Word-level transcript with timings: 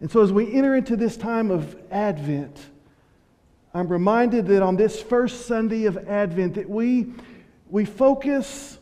And 0.00 0.10
so, 0.10 0.22
as 0.22 0.32
we 0.32 0.52
enter 0.52 0.74
into 0.74 0.96
this 0.96 1.16
time 1.16 1.50
of 1.50 1.76
Advent, 1.90 2.58
I'm 3.74 3.88
reminded 3.88 4.46
that 4.46 4.62
on 4.62 4.76
this 4.76 5.00
first 5.00 5.46
Sunday 5.46 5.84
of 5.84 5.96
Advent, 6.08 6.54
that 6.54 6.68
we, 6.68 7.12
we 7.68 7.84
focus 7.84 8.78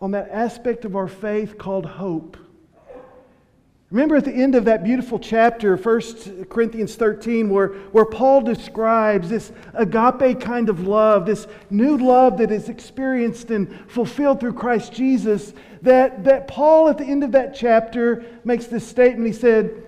on 0.00 0.12
that 0.12 0.28
aspect 0.30 0.84
of 0.84 0.94
our 0.94 1.08
faith 1.08 1.58
called 1.58 1.84
hope. 1.84 2.36
Remember 3.90 4.16
at 4.16 4.24
the 4.26 4.32
end 4.32 4.54
of 4.54 4.66
that 4.66 4.84
beautiful 4.84 5.18
chapter, 5.18 5.74
1 5.76 6.46
Corinthians 6.50 6.94
13, 6.94 7.48
where, 7.48 7.68
where 7.68 8.04
Paul 8.04 8.42
describes 8.42 9.30
this 9.30 9.50
agape 9.72 10.40
kind 10.40 10.68
of 10.68 10.86
love, 10.86 11.24
this 11.24 11.46
new 11.70 11.96
love 11.96 12.36
that 12.38 12.52
is 12.52 12.68
experienced 12.68 13.50
and 13.50 13.74
fulfilled 13.90 14.40
through 14.40 14.52
Christ 14.52 14.92
Jesus, 14.92 15.54
that, 15.80 16.22
that 16.24 16.48
Paul 16.48 16.88
at 16.90 16.98
the 16.98 17.06
end 17.06 17.24
of 17.24 17.32
that 17.32 17.54
chapter 17.54 18.24
makes 18.44 18.66
this 18.66 18.86
statement. 18.86 19.26
He 19.26 19.32
said, 19.32 19.87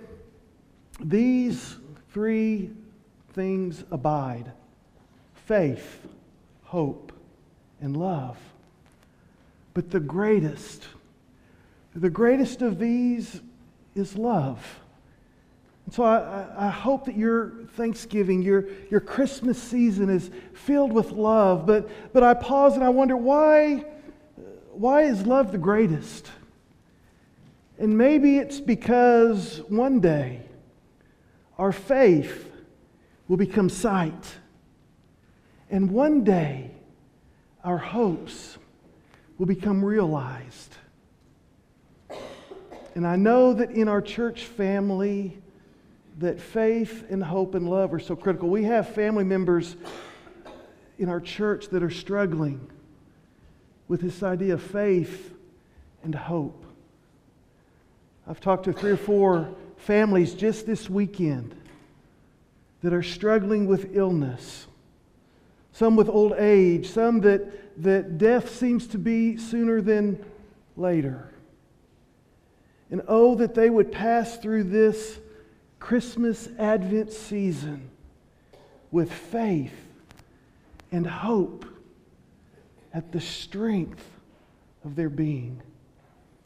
These 1.03 1.77
three 2.13 2.71
things 3.33 3.85
abide 3.91 4.53
faith, 5.47 6.07
hope, 6.63 7.13
and 7.81 7.97
love. 7.97 8.39
But 9.75 9.91
the 9.91 9.99
greatest, 9.99 10.87
the 11.95 12.11
greatest 12.11 12.63
of 12.63 12.79
these 12.79 13.41
is 13.97 14.17
love. 14.17 14.81
And 15.87 15.95
so 15.95 16.05
I, 16.05 16.67
I, 16.67 16.69
hope 16.69 17.07
that 17.07 17.17
your 17.17 17.51
Thanksgiving, 17.75 18.43
your, 18.43 18.67
your 18.91 19.01
Christmas 19.01 19.61
season 19.61 20.09
is 20.09 20.31
filled 20.53 20.93
with 20.93 21.11
love. 21.11 21.67
But, 21.67 22.13
but 22.13 22.23
I 22.23 22.35
pause 22.35 22.75
and 22.75 22.85
I 22.85 22.91
wonder 22.91 23.17
why, 23.17 23.85
why 24.73 25.03
is 25.03 25.27
love 25.27 25.51
the 25.51 25.59
greatest? 25.59 26.31
And 27.79 27.99
maybe 27.99 28.39
it's 28.39 28.61
because 28.61 29.63
one 29.69 29.99
day 29.99 30.43
our 31.61 31.73
faith 31.73 32.51
will 33.29 33.37
become 33.37 33.69
sight. 33.69 34.35
And 35.69 35.91
one 35.91 36.25
day 36.25 36.71
our 37.63 37.77
hopes 37.77 38.57
will 39.37 39.45
become 39.45 39.85
realized. 39.85 40.75
And 42.95 43.07
I 43.07 43.17
know 43.17 43.53
that 43.53 43.73
in 43.73 43.89
our 43.89 44.01
church 44.01 44.45
family, 44.45 45.37
that 46.19 46.41
faith 46.41 47.05
and 47.11 47.23
hope 47.23 47.55
and 47.55 47.69
love 47.69 47.93
are 47.93 48.01
so 48.01 48.17
critical. 48.17 48.49
We 48.49 48.65
have 48.65 48.95
family 48.95 49.25
members 49.25 49.77
in 50.99 51.11
our 51.11 51.21
church 51.21 51.69
that 51.69 51.83
are 51.83 51.91
struggling 51.91 52.71
with 53.87 54.01
this 54.01 54.23
idea 54.23 54.55
of 54.55 54.63
faith 54.63 55.35
and 56.03 56.15
hope. 56.15 56.65
I've 58.27 58.41
talked 58.41 58.65
to 58.65 58.73
three 58.73 58.93
or 58.93 58.97
four 58.97 59.55
families 59.81 60.35
just 60.35 60.67
this 60.67 60.89
weekend 60.91 61.55
that 62.83 62.93
are 62.93 63.03
struggling 63.03 63.67
with 63.67 63.97
illness, 63.97 64.67
some 65.73 65.97
with 65.97 66.09
old 66.09 66.33
age, 66.35 66.89
some 66.89 67.21
that, 67.21 67.83
that 67.83 68.19
death 68.19 68.55
seems 68.55 68.87
to 68.89 68.99
be 68.99 69.37
sooner 69.37 69.81
than 69.81 70.23
later. 70.77 71.33
And 72.91 73.03
oh, 73.07 73.35
that 73.37 73.55
they 73.55 73.71
would 73.71 73.93
pass 73.93 74.37
through 74.37 74.65
this 74.65 75.19
Christmas 75.79 76.49
Advent 76.59 77.13
season 77.13 77.91
with 78.91 79.13
faith 79.13 79.75
and 80.93 81.07
hope 81.07 81.65
at 82.93 83.13
the 83.13 83.21
strength 83.21 84.05
of 84.85 84.97
their 84.97 85.09
being, 85.09 85.63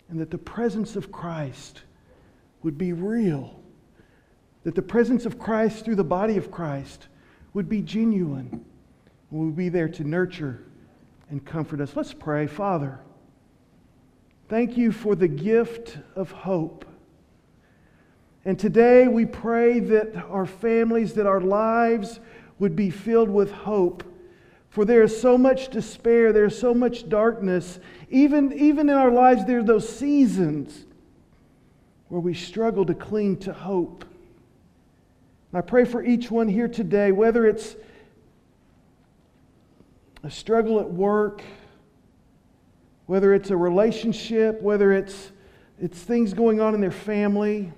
and 0.08 0.20
that 0.20 0.30
the 0.30 0.38
presence 0.38 0.96
of 0.96 1.10
Christ 1.10 1.82
would 2.64 2.78
be 2.78 2.92
real, 2.92 3.54
that 4.64 4.74
the 4.74 4.82
presence 4.82 5.26
of 5.26 5.38
Christ 5.38 5.84
through 5.84 5.96
the 5.96 6.02
body 6.02 6.38
of 6.38 6.50
Christ 6.50 7.08
would 7.52 7.68
be 7.68 7.82
genuine, 7.82 8.64
and 9.30 9.40
would 9.40 9.54
be 9.54 9.68
there 9.68 9.88
to 9.90 10.02
nurture 10.02 10.64
and 11.30 11.44
comfort 11.44 11.80
us. 11.80 11.94
Let's 11.94 12.14
pray, 12.14 12.46
Father. 12.46 12.98
Thank 14.48 14.76
you 14.76 14.92
for 14.92 15.14
the 15.14 15.28
gift 15.28 15.98
of 16.16 16.30
hope. 16.30 16.86
And 18.46 18.58
today 18.58 19.08
we 19.08 19.26
pray 19.26 19.80
that 19.80 20.16
our 20.16 20.46
families, 20.46 21.14
that 21.14 21.26
our 21.26 21.40
lives 21.40 22.18
would 22.58 22.74
be 22.74 22.90
filled 22.90 23.30
with 23.30 23.50
hope. 23.52 24.04
For 24.70 24.84
there 24.84 25.02
is 25.02 25.18
so 25.18 25.38
much 25.38 25.68
despair, 25.68 26.32
there's 26.32 26.58
so 26.58 26.74
much 26.74 27.08
darkness. 27.08 27.78
Even, 28.10 28.52
even 28.52 28.88
in 28.88 28.96
our 28.96 29.10
lives, 29.10 29.44
there 29.44 29.60
are 29.60 29.62
those 29.62 29.88
seasons 29.88 30.84
where 32.08 32.20
we 32.20 32.34
struggle 32.34 32.84
to 32.86 32.94
cling 32.94 33.38
to 33.38 33.52
hope. 33.52 34.04
And 35.52 35.58
I 35.58 35.60
pray 35.60 35.84
for 35.84 36.02
each 36.04 36.30
one 36.30 36.48
here 36.48 36.68
today, 36.68 37.12
whether 37.12 37.46
it's 37.46 37.76
a 40.22 40.30
struggle 40.30 40.80
at 40.80 40.90
work, 40.90 41.42
whether 43.06 43.34
it's 43.34 43.50
a 43.50 43.56
relationship, 43.56 44.60
whether 44.62 44.92
it's, 44.92 45.32
it's 45.78 45.98
things 45.98 46.32
going 46.32 46.60
on 46.60 46.74
in 46.74 46.80
their 46.80 46.90
family, 46.90 47.72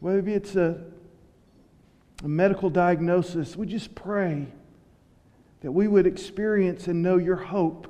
whether 0.00 0.26
it's 0.28 0.56
a, 0.56 0.82
a 2.22 2.28
medical 2.28 2.70
diagnosis, 2.70 3.56
we 3.56 3.66
just 3.66 3.94
pray 3.94 4.46
that 5.62 5.72
we 5.72 5.88
would 5.88 6.06
experience 6.06 6.88
and 6.88 7.02
know 7.02 7.16
your 7.16 7.36
hope 7.36 7.88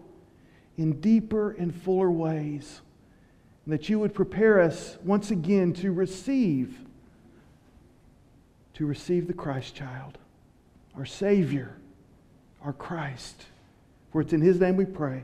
in 0.76 1.00
deeper 1.00 1.52
and 1.52 1.74
fuller 1.74 2.10
ways. 2.10 2.80
And 3.64 3.72
that 3.72 3.88
you 3.88 3.98
would 3.98 4.14
prepare 4.14 4.60
us 4.60 4.98
once 5.04 5.30
again 5.30 5.72
to 5.74 5.92
receive, 5.92 6.78
to 8.74 8.86
receive 8.86 9.26
the 9.26 9.32
Christ 9.32 9.74
child, 9.74 10.18
our 10.96 11.06
Savior, 11.06 11.76
our 12.64 12.72
Christ. 12.72 13.46
For 14.10 14.20
it's 14.20 14.32
in 14.32 14.40
His 14.40 14.60
name 14.60 14.76
we 14.76 14.84
pray. 14.84 15.22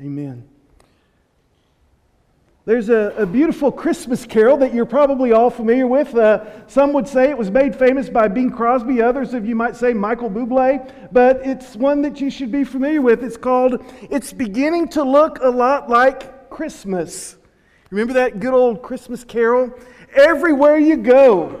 Amen. 0.00 0.48
There's 2.64 2.90
a, 2.90 3.12
a, 3.18 3.26
beautiful 3.26 3.72
Christmas 3.72 4.24
carol 4.24 4.56
that 4.58 4.72
you're 4.72 4.86
probably 4.86 5.32
all 5.32 5.50
familiar 5.50 5.88
with. 5.88 6.14
Uh, 6.14 6.44
some 6.68 6.92
would 6.92 7.08
say 7.08 7.28
it 7.28 7.36
was 7.36 7.50
made 7.50 7.74
famous 7.74 8.08
by 8.08 8.28
Bing 8.28 8.50
Crosby. 8.50 9.02
Others 9.02 9.34
of 9.34 9.44
you 9.44 9.56
might 9.56 9.74
say 9.74 9.92
Michael 9.92 10.30
Bublé. 10.30 10.88
But 11.10 11.44
it's 11.44 11.74
one 11.74 12.02
that 12.02 12.20
you 12.20 12.30
should 12.30 12.52
be 12.52 12.62
familiar 12.62 13.02
with. 13.02 13.24
It's 13.24 13.36
called 13.36 13.84
It's 14.02 14.32
Beginning 14.32 14.86
to 14.90 15.02
Look 15.02 15.40
a 15.42 15.48
Lot 15.48 15.90
Like 15.90 16.50
Christmas. 16.50 17.36
Remember 17.92 18.14
that 18.14 18.40
good 18.40 18.54
old 18.54 18.80
Christmas 18.80 19.22
carol? 19.22 19.70
Everywhere 20.14 20.78
you 20.78 20.96
go, 20.96 21.60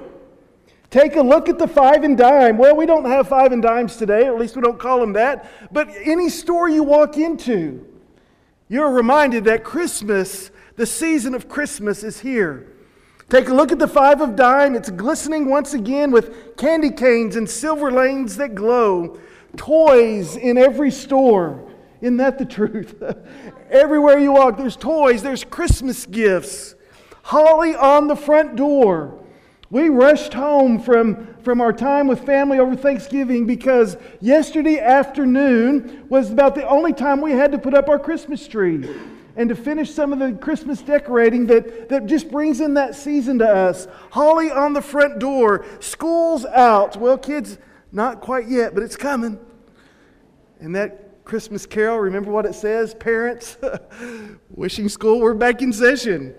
take 0.88 1.16
a 1.16 1.20
look 1.20 1.50
at 1.50 1.58
the 1.58 1.68
five 1.68 2.04
and 2.04 2.16
dime. 2.16 2.56
Well, 2.56 2.74
we 2.74 2.86
don't 2.86 3.04
have 3.04 3.28
five 3.28 3.52
and 3.52 3.62
dimes 3.62 3.96
today, 3.96 4.26
at 4.26 4.38
least 4.38 4.56
we 4.56 4.62
don't 4.62 4.78
call 4.78 4.98
them 4.98 5.12
that. 5.12 5.52
But 5.70 5.90
any 6.02 6.30
store 6.30 6.70
you 6.70 6.84
walk 6.84 7.18
into, 7.18 7.86
you're 8.70 8.90
reminded 8.90 9.44
that 9.44 9.62
Christmas, 9.62 10.50
the 10.76 10.86
season 10.86 11.34
of 11.34 11.50
Christmas, 11.50 12.02
is 12.02 12.20
here. 12.20 12.66
Take 13.28 13.50
a 13.50 13.54
look 13.54 13.70
at 13.70 13.78
the 13.78 13.86
five 13.86 14.22
of 14.22 14.34
dime. 14.34 14.74
It's 14.74 14.88
glistening 14.88 15.50
once 15.50 15.74
again 15.74 16.10
with 16.10 16.56
candy 16.56 16.92
canes 16.92 17.36
and 17.36 17.48
silver 17.48 17.92
lanes 17.92 18.36
that 18.38 18.54
glow. 18.54 19.18
Toys 19.58 20.36
in 20.36 20.56
every 20.56 20.90
store. 20.90 21.71
Isn't 22.02 22.16
that 22.16 22.36
the 22.36 22.44
truth? 22.44 23.00
Everywhere 23.70 24.18
you 24.18 24.32
walk, 24.32 24.58
there's 24.58 24.76
toys, 24.76 25.22
there's 25.22 25.44
Christmas 25.44 26.04
gifts. 26.04 26.74
Holly 27.22 27.76
on 27.76 28.08
the 28.08 28.16
front 28.16 28.56
door. 28.56 29.20
We 29.70 29.88
rushed 29.88 30.34
home 30.34 30.80
from, 30.80 31.34
from 31.42 31.60
our 31.60 31.72
time 31.72 32.08
with 32.08 32.26
family 32.26 32.58
over 32.58 32.74
Thanksgiving 32.74 33.46
because 33.46 33.96
yesterday 34.20 34.80
afternoon 34.80 36.04
was 36.08 36.30
about 36.30 36.56
the 36.56 36.68
only 36.68 36.92
time 36.92 37.20
we 37.20 37.30
had 37.30 37.52
to 37.52 37.58
put 37.58 37.72
up 37.72 37.88
our 37.88 38.00
Christmas 38.00 38.46
tree 38.46 38.90
and 39.36 39.48
to 39.48 39.54
finish 39.54 39.94
some 39.94 40.12
of 40.12 40.18
the 40.18 40.32
Christmas 40.32 40.82
decorating 40.82 41.46
that, 41.46 41.88
that 41.88 42.06
just 42.06 42.30
brings 42.30 42.60
in 42.60 42.74
that 42.74 42.96
season 42.96 43.38
to 43.38 43.48
us. 43.48 43.86
Holly 44.10 44.50
on 44.50 44.72
the 44.72 44.82
front 44.82 45.20
door, 45.20 45.64
school's 45.78 46.44
out. 46.46 46.96
Well, 46.96 47.16
kids, 47.16 47.58
not 47.92 48.20
quite 48.20 48.48
yet, 48.48 48.74
but 48.74 48.82
it's 48.82 48.96
coming. 48.96 49.38
And 50.60 50.74
that 50.74 51.11
Christmas 51.24 51.66
carol, 51.66 51.98
remember 51.98 52.30
what 52.30 52.46
it 52.46 52.54
says? 52.54 52.94
Parents, 52.94 53.56
wishing 54.50 54.88
school 54.88 55.20
were 55.20 55.34
back 55.34 55.62
in 55.62 55.72
session. 55.72 56.34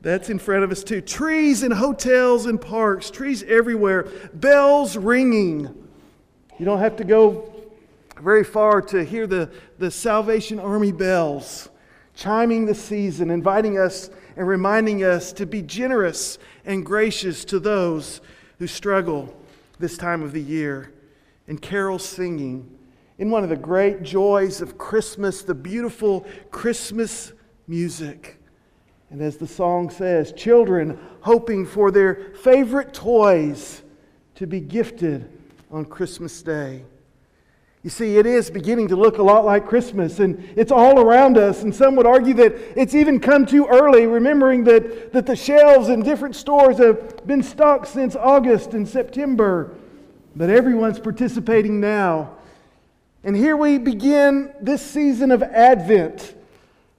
That's 0.00 0.30
in 0.30 0.38
front 0.38 0.64
of 0.64 0.72
us 0.72 0.82
too. 0.82 1.00
Trees 1.00 1.62
in 1.62 1.70
hotels 1.70 2.46
and 2.46 2.60
parks, 2.60 3.10
trees 3.10 3.42
everywhere, 3.44 4.04
bells 4.34 4.96
ringing. 4.96 5.62
You 6.58 6.64
don't 6.64 6.80
have 6.80 6.96
to 6.96 7.04
go 7.04 7.52
very 8.20 8.44
far 8.44 8.82
to 8.82 9.04
hear 9.04 9.26
the, 9.26 9.50
the 9.78 9.90
Salvation 9.90 10.58
Army 10.58 10.92
bells 10.92 11.68
chiming 12.14 12.66
the 12.66 12.74
season, 12.74 13.30
inviting 13.30 13.78
us 13.78 14.10
and 14.36 14.46
reminding 14.46 15.04
us 15.04 15.32
to 15.32 15.46
be 15.46 15.62
generous 15.62 16.38
and 16.64 16.84
gracious 16.84 17.44
to 17.46 17.58
those 17.58 18.20
who 18.58 18.66
struggle 18.66 19.34
this 19.78 19.96
time 19.96 20.22
of 20.22 20.32
the 20.32 20.42
year. 20.42 20.92
And 21.48 21.60
carols 21.60 22.04
singing. 22.04 22.78
In 23.22 23.30
one 23.30 23.44
of 23.44 23.50
the 23.50 23.56
great 23.56 24.02
joys 24.02 24.60
of 24.60 24.76
Christmas, 24.76 25.42
the 25.42 25.54
beautiful 25.54 26.26
Christmas 26.50 27.32
music 27.68 28.40
And 29.10 29.22
as 29.22 29.36
the 29.36 29.46
song 29.46 29.90
says, 29.90 30.32
children 30.32 30.98
hoping 31.20 31.64
for 31.64 31.92
their 31.92 32.32
favorite 32.42 32.92
toys 32.92 33.82
to 34.34 34.48
be 34.48 34.58
gifted 34.58 35.30
on 35.70 35.84
Christmas 35.84 36.42
Day. 36.42 36.82
You 37.84 37.90
see, 37.90 38.16
it 38.18 38.26
is 38.26 38.50
beginning 38.50 38.88
to 38.88 38.96
look 38.96 39.18
a 39.18 39.22
lot 39.22 39.44
like 39.44 39.68
Christmas, 39.68 40.18
and 40.18 40.42
it's 40.56 40.72
all 40.72 40.98
around 40.98 41.38
us. 41.38 41.62
And 41.62 41.72
some 41.72 41.94
would 41.94 42.06
argue 42.06 42.34
that 42.34 42.56
it's 42.76 42.96
even 42.96 43.20
come 43.20 43.46
too 43.46 43.68
early, 43.68 44.04
remembering 44.04 44.64
that, 44.64 45.12
that 45.12 45.26
the 45.26 45.36
shelves 45.36 45.90
in 45.90 46.02
different 46.02 46.34
stores 46.34 46.78
have 46.78 47.24
been 47.24 47.44
stocked 47.44 47.86
since 47.86 48.16
August 48.16 48.74
and 48.74 48.88
September. 48.88 49.76
But 50.34 50.50
everyone's 50.50 50.98
participating 50.98 51.78
now. 51.78 52.38
And 53.24 53.36
here 53.36 53.56
we 53.56 53.78
begin 53.78 54.52
this 54.60 54.82
season 54.82 55.30
of 55.30 55.44
Advent. 55.44 56.34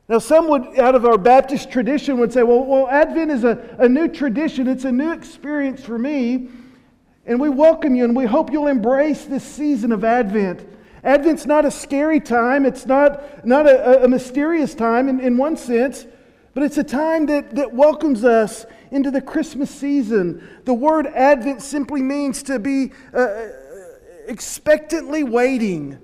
Now, 0.08 0.20
some 0.20 0.48
would, 0.48 0.80
out 0.80 0.96
of 0.96 1.06
our 1.06 1.18
Baptist 1.18 1.70
tradition, 1.70 2.18
would 2.20 2.32
say, 2.32 2.44
well, 2.44 2.64
well 2.64 2.88
Advent 2.88 3.30
is 3.30 3.44
a, 3.44 3.76
a 3.78 3.90
new 3.90 4.08
tradition, 4.08 4.68
it's 4.68 4.86
a 4.86 4.92
new 4.92 5.12
experience 5.12 5.84
for 5.84 5.98
me. 5.98 6.48
And 7.26 7.42
we 7.42 7.50
welcome 7.50 7.96
you 7.96 8.06
and 8.06 8.16
we 8.16 8.26
hope 8.26 8.52
you'll 8.52 8.68
embrace 8.68 9.26
this 9.26 9.44
season 9.44 9.92
of 9.92 10.04
Advent. 10.06 10.66
Advent's 11.04 11.46
not 11.46 11.66
a 11.66 11.72
scary 11.72 12.22
time, 12.22 12.66
it's 12.66 12.86
not, 12.86 13.46
not 13.46 13.68
a, 13.68 14.06
a 14.06 14.08
mysterious 14.08 14.74
time 14.74 15.10
in, 15.10 15.20
in 15.20 15.38
one 15.38 15.58
sense, 15.58 16.06
but 16.54 16.64
it's 16.64 16.78
a 16.78 16.84
time 16.84 17.26
that, 17.26 17.56
that 17.56 17.74
welcomes 17.74 18.24
us 18.24 18.66
into 18.92 19.12
the 19.12 19.22
Christmas 19.22 19.70
season. 19.70 20.42
The 20.64 20.74
word 20.74 21.08
Advent 21.08 21.62
simply 21.62 22.02
means 22.02 22.44
to 22.44 22.60
be 22.60 22.94
uh, 23.14 23.18
uh 23.18 23.48
expectantly 24.26 25.22
waiting 25.22 26.00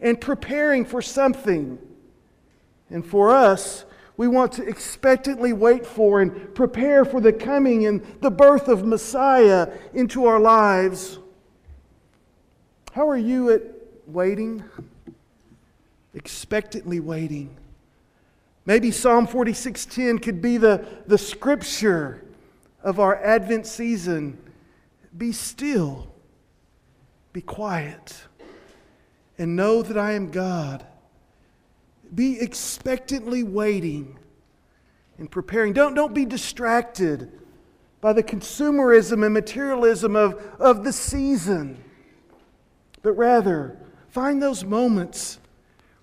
and 0.00 0.20
preparing 0.20 0.84
for 0.84 1.00
something. 1.02 1.78
And 2.90 3.04
for 3.04 3.30
us, 3.30 3.84
we 4.16 4.28
want 4.28 4.52
to 4.52 4.66
expectantly 4.66 5.52
wait 5.52 5.86
for 5.86 6.20
and 6.20 6.54
prepare 6.54 7.04
for 7.04 7.20
the 7.20 7.32
coming 7.32 7.86
and 7.86 8.02
the 8.20 8.30
birth 8.30 8.68
of 8.68 8.84
Messiah 8.86 9.72
into 9.92 10.26
our 10.26 10.40
lives. 10.40 11.18
How 12.92 13.08
are 13.08 13.16
you 13.16 13.50
at 13.50 13.62
waiting, 14.06 14.64
expectantly 16.14 17.00
waiting. 17.00 17.56
Maybe 18.64 18.90
Psalm 18.90 19.26
46:10 19.26 20.22
could 20.22 20.40
be 20.40 20.56
the, 20.56 20.84
the 21.06 21.18
scripture 21.18 22.24
of 22.82 22.98
our 22.98 23.16
Advent 23.22 23.66
season. 23.66 24.38
Be 25.16 25.32
still, 25.32 26.08
be 27.32 27.40
quiet, 27.40 28.24
and 29.38 29.56
know 29.56 29.82
that 29.82 29.98
I 29.98 30.12
am 30.12 30.30
God. 30.30 30.84
Be 32.14 32.40
expectantly 32.40 33.42
waiting 33.42 34.18
and 35.18 35.30
preparing. 35.30 35.72
Don't, 35.72 35.94
don't 35.94 36.14
be 36.14 36.24
distracted 36.24 37.32
by 38.00 38.12
the 38.12 38.22
consumerism 38.22 39.24
and 39.24 39.34
materialism 39.34 40.14
of, 40.14 40.34
of 40.58 40.84
the 40.84 40.92
season, 40.92 41.82
but 43.02 43.12
rather 43.12 43.78
Find 44.16 44.42
those 44.42 44.64
moments 44.64 45.38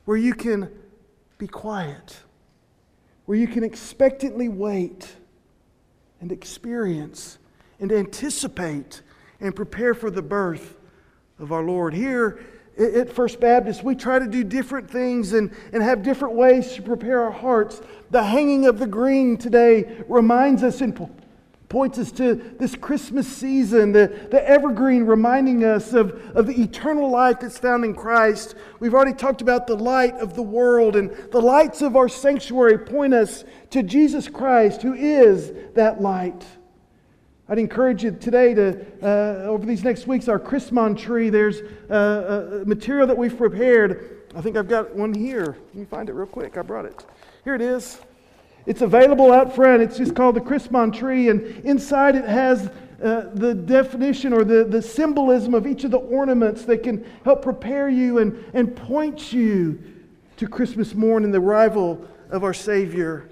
where 0.06 0.18
you 0.18 0.36
can 0.36 0.70
be 1.40 1.48
quiet, 1.48 2.16
where 3.26 3.36
you 3.36 3.48
can 3.48 3.64
expectantly 3.64 4.48
wait 4.48 5.16
and 6.22 6.32
experience 6.32 7.40
and 7.80 7.92
anticipate 7.92 9.02
and 9.40 9.56
prepare 9.56 9.96
for 9.96 10.12
the 10.12 10.22
birth 10.22 10.78
of 11.40 11.52
our 11.52 11.64
Lord. 11.64 11.96
Here 11.96 12.40
at 12.78 13.14
First 13.14 13.40
Baptist, 13.40 13.84
we 13.84 13.96
try 13.96 14.20
to 14.20 14.28
do 14.28 14.44
different 14.44 14.90
things 14.90 15.34
and, 15.34 15.52
and 15.72 15.84
have 15.84 16.02
different 16.02 16.34
ways 16.36 16.74
to 16.74 16.82
prepare 16.82 17.22
our 17.22 17.32
hearts. 17.32 17.82
The 18.12 18.24
hanging 18.24 18.66
of 18.66 18.80
the 18.80 18.88
green 18.88 19.38
today 19.38 20.04
reminds 20.08 20.64
us 20.64 20.82
and 20.82 20.96
points 21.70 21.98
us 21.98 22.12
to 22.12 22.36
this 22.60 22.76
Christmas 22.76 23.28
season, 23.28 23.92
the, 23.92 24.28
the 24.30 24.48
evergreen 24.48 25.06
reminding 25.06 25.64
us 25.64 25.94
of, 25.94 26.12
of 26.36 26.46
the 26.46 26.62
eternal 26.62 27.10
life 27.10 27.40
that's 27.40 27.58
found 27.58 27.84
in 27.84 27.96
Christ. 27.96 28.54
We've 28.80 28.94
already 28.94 29.14
talked 29.14 29.42
about 29.42 29.66
the 29.66 29.76
light 29.76 30.14
of 30.16 30.36
the 30.36 30.44
world, 30.44 30.96
and 30.96 31.10
the 31.32 31.42
lights 31.42 31.82
of 31.82 31.96
our 31.96 32.08
sanctuary 32.08 32.78
point 32.78 33.16
us 33.16 33.44
to 33.72 33.82
Jesus 33.82 34.28
Christ, 34.28 34.84
who 34.84 34.94
is 34.94 35.52
that 35.74 36.00
light. 36.00 36.46
I'd 37.50 37.60
encourage 37.60 38.06
you 38.06 38.12
today 38.12 38.54
to, 38.54 38.86
uh, 39.04 39.48
over 39.50 39.66
these 39.66 39.84
next 39.84 40.08
weeks, 40.08 40.30
our 40.30 40.40
Christmas 40.40 41.02
tree, 41.02 41.30
there's 41.30 41.60
uh, 41.90 42.62
a 42.62 42.66
material 42.66 43.06
that 43.08 43.18
we've 43.18 43.38
prepared. 43.38 44.22
I 44.34 44.40
think 44.40 44.56
I've 44.56 44.70
got 44.70 44.96
one 44.96 45.14
here. 45.14 45.58
Let 45.68 45.76
me 45.76 45.84
find 45.84 46.08
it 46.08 46.14
real 46.14 46.26
quick. 46.26 46.58
I 46.58 46.62
brought 46.62 46.86
it. 46.86 47.06
Here 47.44 47.54
it 47.54 47.62
is. 47.62 48.00
It's 48.66 48.82
available 48.82 49.34
out 49.34 49.54
front. 49.54 49.82
It's 49.82 49.98
just 49.98 50.16
called 50.16 50.36
the 50.36 50.42
Christmas 50.42 50.98
tree, 50.98 51.28
and 51.28 51.42
inside 51.66 52.16
it 52.16 52.24
has 52.24 52.72
uh, 53.04 53.30
the 53.34 53.54
definition 53.54 54.32
or 54.32 54.46
the, 54.46 54.64
the 54.64 54.82
symbolism 54.82 55.54
of 55.54 55.68
each 55.68 55.84
of 55.84 55.92
the 55.92 55.98
ornaments 55.98 56.64
that 56.64 56.82
can 56.82 57.06
help 57.26 57.42
prepare 57.42 57.90
you 57.90 58.20
and, 58.20 58.42
and 58.54 58.74
point 58.74 59.34
you 59.34 59.84
to 60.38 60.48
Christmas 60.48 60.96
morning, 60.96 61.32
the 61.32 61.42
arrival 61.42 62.08
of 62.30 62.46
our 62.46 62.54
Savior. 62.54 63.28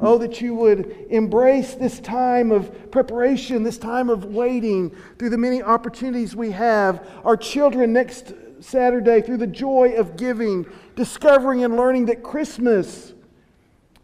Oh, 0.00 0.18
that 0.18 0.40
you 0.40 0.54
would 0.54 1.06
embrace 1.10 1.74
this 1.74 2.00
time 2.00 2.52
of 2.52 2.90
preparation, 2.90 3.62
this 3.62 3.78
time 3.78 4.08
of 4.08 4.26
waiting 4.26 4.94
through 5.18 5.30
the 5.30 5.38
many 5.38 5.62
opportunities 5.62 6.36
we 6.36 6.50
have. 6.52 7.06
Our 7.24 7.36
children 7.36 7.92
next 7.92 8.32
Saturday, 8.60 9.22
through 9.22 9.38
the 9.38 9.46
joy 9.46 9.94
of 9.96 10.16
giving, 10.16 10.66
discovering 10.96 11.64
and 11.64 11.76
learning 11.76 12.06
that 12.06 12.22
Christmas 12.22 13.14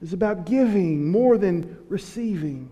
is 0.02 0.12
about 0.12 0.46
giving 0.46 1.10
more 1.10 1.38
than 1.38 1.78
receiving. 1.88 2.70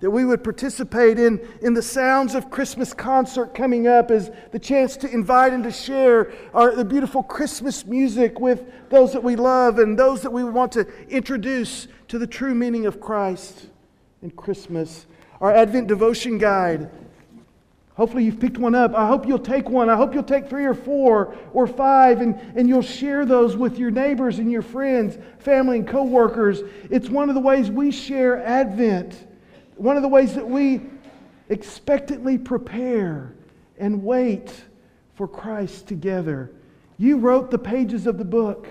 That 0.00 0.10
we 0.10 0.24
would 0.24 0.44
participate 0.44 1.18
in, 1.18 1.40
in 1.60 1.74
the 1.74 1.82
Sounds 1.82 2.34
of 2.34 2.50
Christmas 2.50 2.94
concert 2.94 3.54
coming 3.54 3.88
up 3.88 4.10
as 4.10 4.30
the 4.52 4.58
chance 4.58 4.96
to 4.98 5.10
invite 5.10 5.52
and 5.52 5.64
to 5.64 5.72
share 5.72 6.32
our, 6.54 6.74
the 6.74 6.84
beautiful 6.84 7.22
Christmas 7.22 7.84
music 7.84 8.38
with 8.38 8.62
those 8.90 9.12
that 9.12 9.24
we 9.24 9.34
love 9.34 9.78
and 9.78 9.98
those 9.98 10.22
that 10.22 10.30
we 10.30 10.44
want 10.44 10.72
to 10.72 10.86
introduce 11.08 11.88
to 12.08 12.18
the 12.18 12.26
true 12.26 12.54
meaning 12.54 12.86
of 12.86 13.00
Christ 13.00 13.66
and 14.22 14.34
Christmas. 14.36 15.06
Our 15.40 15.52
Advent 15.52 15.88
devotion 15.88 16.38
guide 16.38 16.90
Hopefully, 17.98 18.22
you've 18.22 18.38
picked 18.38 18.58
one 18.58 18.76
up. 18.76 18.94
I 18.94 19.08
hope 19.08 19.26
you'll 19.26 19.40
take 19.40 19.68
one. 19.68 19.90
I 19.90 19.96
hope 19.96 20.14
you'll 20.14 20.22
take 20.22 20.48
three 20.48 20.64
or 20.64 20.74
four 20.74 21.36
or 21.52 21.66
five 21.66 22.20
and, 22.20 22.36
and 22.56 22.68
you'll 22.68 22.80
share 22.80 23.26
those 23.26 23.56
with 23.56 23.76
your 23.76 23.90
neighbors 23.90 24.38
and 24.38 24.52
your 24.52 24.62
friends, 24.62 25.18
family, 25.40 25.78
and 25.78 25.88
coworkers. 25.88 26.62
It's 26.90 27.10
one 27.10 27.28
of 27.28 27.34
the 27.34 27.40
ways 27.40 27.72
we 27.72 27.90
share 27.90 28.40
Advent, 28.46 29.26
one 29.78 29.96
of 29.96 30.02
the 30.02 30.08
ways 30.08 30.34
that 30.34 30.48
we 30.48 30.82
expectantly 31.48 32.36
prepare 32.36 33.32
and 33.78 34.02
wait 34.02 34.52
for 35.14 35.26
Christ 35.28 35.86
together. 35.86 36.50
You 36.98 37.18
wrote 37.18 37.50
the 37.50 37.58
pages 37.58 38.06
of 38.06 38.18
the 38.18 38.24
book 38.24 38.66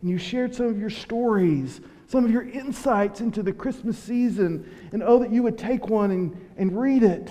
and 0.00 0.10
you 0.10 0.18
shared 0.18 0.54
some 0.54 0.66
of 0.66 0.78
your 0.78 0.90
stories, 0.90 1.80
some 2.06 2.24
of 2.24 2.30
your 2.30 2.48
insights 2.48 3.20
into 3.20 3.42
the 3.42 3.52
Christmas 3.52 3.98
season. 3.98 4.70
And 4.92 5.02
oh, 5.02 5.18
that 5.18 5.32
you 5.32 5.42
would 5.42 5.58
take 5.58 5.88
one 5.88 6.10
and, 6.10 6.48
and 6.56 6.78
read 6.78 7.02
it 7.02 7.30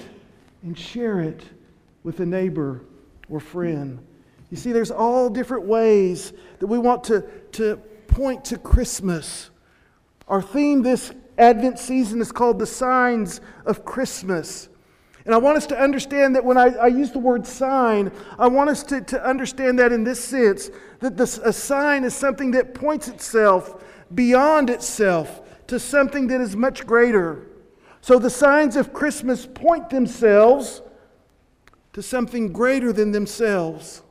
and 0.63 0.77
share 0.77 1.21
it 1.21 1.43
with 2.03 2.19
a 2.19 2.25
neighbor 2.25 2.81
or 3.29 3.39
friend. 3.39 3.99
You 4.49 4.57
see, 4.57 4.71
there's 4.71 4.91
all 4.91 5.29
different 5.29 5.65
ways 5.65 6.33
that 6.59 6.67
we 6.67 6.77
want 6.77 7.03
to, 7.05 7.21
to 7.53 7.77
point 8.07 8.45
to 8.45 8.57
Christmas. 8.57 9.49
Our 10.27 10.41
theme 10.41 10.81
this 10.81 11.11
Advent 11.37 11.77
season 11.77 12.21
is 12.21 12.31
called 12.31 12.59
the 12.59 12.65
signs 12.65 13.41
of 13.65 13.85
Christmas. 13.85 14.69
And 15.25 15.35
I 15.35 15.37
want 15.37 15.57
us 15.57 15.67
to 15.67 15.77
understand 15.77 16.35
that 16.35 16.45
when 16.45 16.57
I, 16.57 16.67
I 16.75 16.87
use 16.87 17.11
the 17.11 17.19
word 17.19 17.45
sign, 17.45 18.11
I 18.39 18.47
want 18.47 18.69
us 18.69 18.81
to, 18.83 19.01
to 19.01 19.23
understand 19.23 19.77
that 19.79 19.91
in 19.91 20.03
this 20.03 20.23
sense 20.23 20.69
that 21.01 21.17
this, 21.17 21.37
a 21.37 21.51
sign 21.51 22.05
is 22.05 22.15
something 22.15 22.51
that 22.51 22.73
points 22.73 23.09
itself 23.09 23.83
beyond 24.15 24.69
itself 24.69 25.41
to 25.67 25.79
something 25.79 26.27
that 26.27 26.39
is 26.39 26.55
much 26.55 26.87
greater. 26.87 27.45
So 27.99 28.19
the 28.19 28.29
signs 28.29 28.77
of 28.77 28.93
Christmas 28.93 29.45
point 29.45 29.89
themselves 29.89 30.81
to 31.91 32.01
something 32.01 32.53
greater 32.53 32.93
than 32.93 33.11
themselves. 33.11 34.01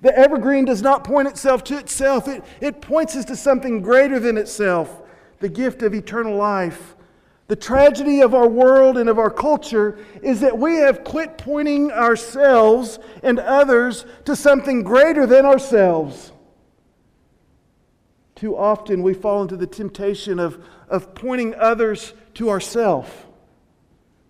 The 0.00 0.16
evergreen 0.16 0.64
does 0.64 0.80
not 0.80 1.04
point 1.04 1.28
itself 1.28 1.64
to 1.64 1.78
itself, 1.78 2.28
it, 2.28 2.42
it 2.60 2.80
points 2.80 3.14
us 3.14 3.26
to 3.26 3.36
something 3.36 3.82
greater 3.82 4.18
than 4.18 4.38
itself 4.38 5.02
the 5.40 5.48
gift 5.48 5.82
of 5.82 5.94
eternal 5.94 6.36
life. 6.36 6.94
The 7.48 7.56
tragedy 7.56 8.20
of 8.20 8.34
our 8.34 8.48
world 8.48 8.98
and 8.98 9.08
of 9.08 9.18
our 9.18 9.30
culture 9.30 9.98
is 10.22 10.40
that 10.40 10.58
we 10.58 10.76
have 10.76 11.02
quit 11.02 11.38
pointing 11.38 11.90
ourselves 11.90 12.98
and 13.22 13.38
others 13.38 14.04
to 14.26 14.36
something 14.36 14.82
greater 14.82 15.26
than 15.26 15.46
ourselves. 15.46 16.32
Too 18.34 18.56
often 18.56 19.02
we 19.02 19.14
fall 19.14 19.42
into 19.42 19.56
the 19.56 19.66
temptation 19.66 20.38
of, 20.38 20.62
of 20.88 21.14
pointing 21.14 21.54
others 21.54 22.12
to 22.34 22.50
ourselves, 22.50 23.10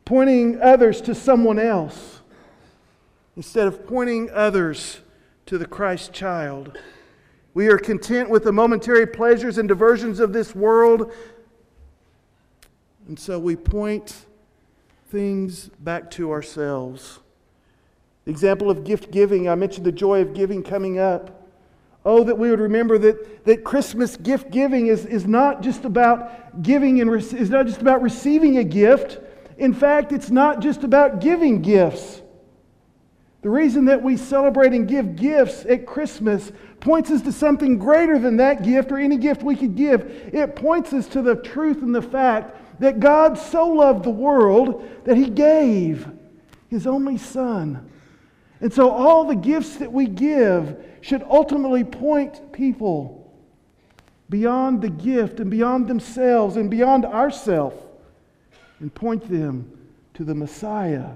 pointing 0.05 0.63
others 0.63 1.01
to 1.03 1.15
someone 1.15 1.59
else, 1.59 2.21
instead 3.37 3.67
of 3.67 3.87
pointing 3.87 4.31
others 4.31 5.01
to 5.47 5.59
the 5.59 5.67
Christ 5.67 6.13
child. 6.13 6.79
We 7.59 7.67
are 7.67 7.79
content 7.79 8.31
with 8.31 8.45
the 8.45 8.53
momentary 8.53 9.05
pleasures 9.05 9.59
and 9.59 9.69
diversions 9.69 10.21
of 10.21 10.33
this 10.33 10.55
world, 10.55 11.13
And 13.09 13.19
so 13.19 13.41
we 13.41 13.57
point 13.57 14.15
things 15.09 15.69
back 15.81 16.09
to 16.13 16.31
ourselves. 16.31 17.19
Example 18.27 18.71
of 18.71 18.85
gift 18.85 19.11
giving, 19.11 19.49
I 19.49 19.57
mentioned 19.57 19.85
the 19.85 19.91
joy 19.91 20.21
of 20.21 20.35
giving 20.35 20.63
coming 20.63 21.01
up. 21.01 21.49
Oh, 22.05 22.23
that 22.23 22.39
we 22.39 22.49
would 22.49 22.61
remember 22.61 22.97
that, 22.97 23.45
that 23.45 23.65
Christmas 23.65 24.17
gift 24.17 24.53
giving 24.53 24.87
is, 24.87 25.05
is 25.05 25.27
not 25.27 25.61
just 25.61 25.85
about 25.85 26.63
giving 26.63 27.01
and 27.01 27.13
is 27.13 27.51
not 27.51 27.67
just 27.67 27.81
about 27.81 28.03
receiving 28.03 28.59
a 28.59 28.65
gift. 28.65 29.19
In 29.57 29.75
fact, 29.75 30.13
it's 30.13 30.31
not 30.31 30.61
just 30.61 30.85
about 30.85 31.21
giving 31.21 31.61
gifts. 31.61 32.23
The 33.41 33.51
reason 33.51 33.85
that 33.85 34.03
we 34.03 34.17
celebrate 34.17 34.73
and 34.73 34.89
give 34.89 35.15
gifts 35.15 35.65
at 35.65 35.87
Christmas 35.87 36.51
points 36.81 37.11
us 37.11 37.23
to 37.23 37.33
something 37.33 37.79
greater 37.79 38.19
than 38.19 38.37
that 38.39 38.65
gift 38.65 38.91
or 38.91 38.99
any 38.99 39.17
gift 39.17 39.43
we 39.43 39.55
could 39.55 39.77
give. 39.77 40.03
It 40.33 40.57
points 40.57 40.93
us 40.93 41.07
to 41.09 41.23
the 41.23 41.37
truth 41.37 41.83
and 41.83 41.95
the 41.95 42.03
fact 42.03 42.81
that 42.81 43.01
God 43.01 43.39
so 43.39 43.69
loved 43.69 44.05
the 44.05 44.11
world 44.11 44.89
that 45.05 45.17
he 45.17 45.31
gave 45.31 46.09
his 46.69 46.87
only 46.87 47.17
Son. 47.17 47.89
And 48.61 48.73
so 48.73 48.91
all 48.91 49.25
the 49.25 49.37
gifts 49.37 49.77
that 49.77 49.93
we 49.93 50.07
give 50.07 50.85
should 51.01 51.23
ultimately 51.23 51.85
point 51.85 52.53
people 52.53 53.33
beyond 54.29 54.83
the 54.83 54.91
gift 54.91 55.39
and 55.39 55.51
beyond 55.51 55.87
themselves 55.87 56.57
and 56.57 56.69
beyond 56.69 57.05
ourself 57.05 57.75
and 58.81 58.93
point 58.93 59.29
them 59.29 59.71
to 60.15 60.25
the 60.25 60.35
Messiah 60.35 61.11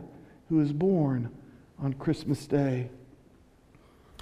who 0.48 0.60
is 0.60 0.72
born 0.72 1.28
on 1.78 1.92
Christmas 1.94 2.46
Day. 2.46 2.90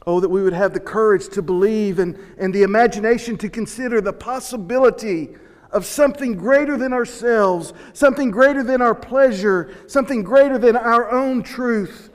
Oh, 0.06 0.20
that 0.20 0.28
we 0.28 0.42
would 0.42 0.52
have 0.52 0.72
the 0.72 0.80
courage 0.80 1.28
to 1.30 1.42
believe 1.42 1.98
and, 1.98 2.18
and 2.38 2.54
the 2.54 2.62
imagination 2.62 3.36
to 3.38 3.48
consider 3.48 4.00
the 4.00 4.12
possibility 4.12 5.30
of 5.72 5.84
something 5.84 6.34
greater 6.34 6.76
than 6.76 6.92
ourselves, 6.92 7.72
something 7.92 8.30
greater 8.30 8.62
than 8.62 8.82
our 8.82 8.94
pleasure, 8.94 9.74
something 9.86 10.22
greater 10.22 10.58
than 10.58 10.76
our 10.76 11.10
own 11.10 11.42
truth. 11.42 12.10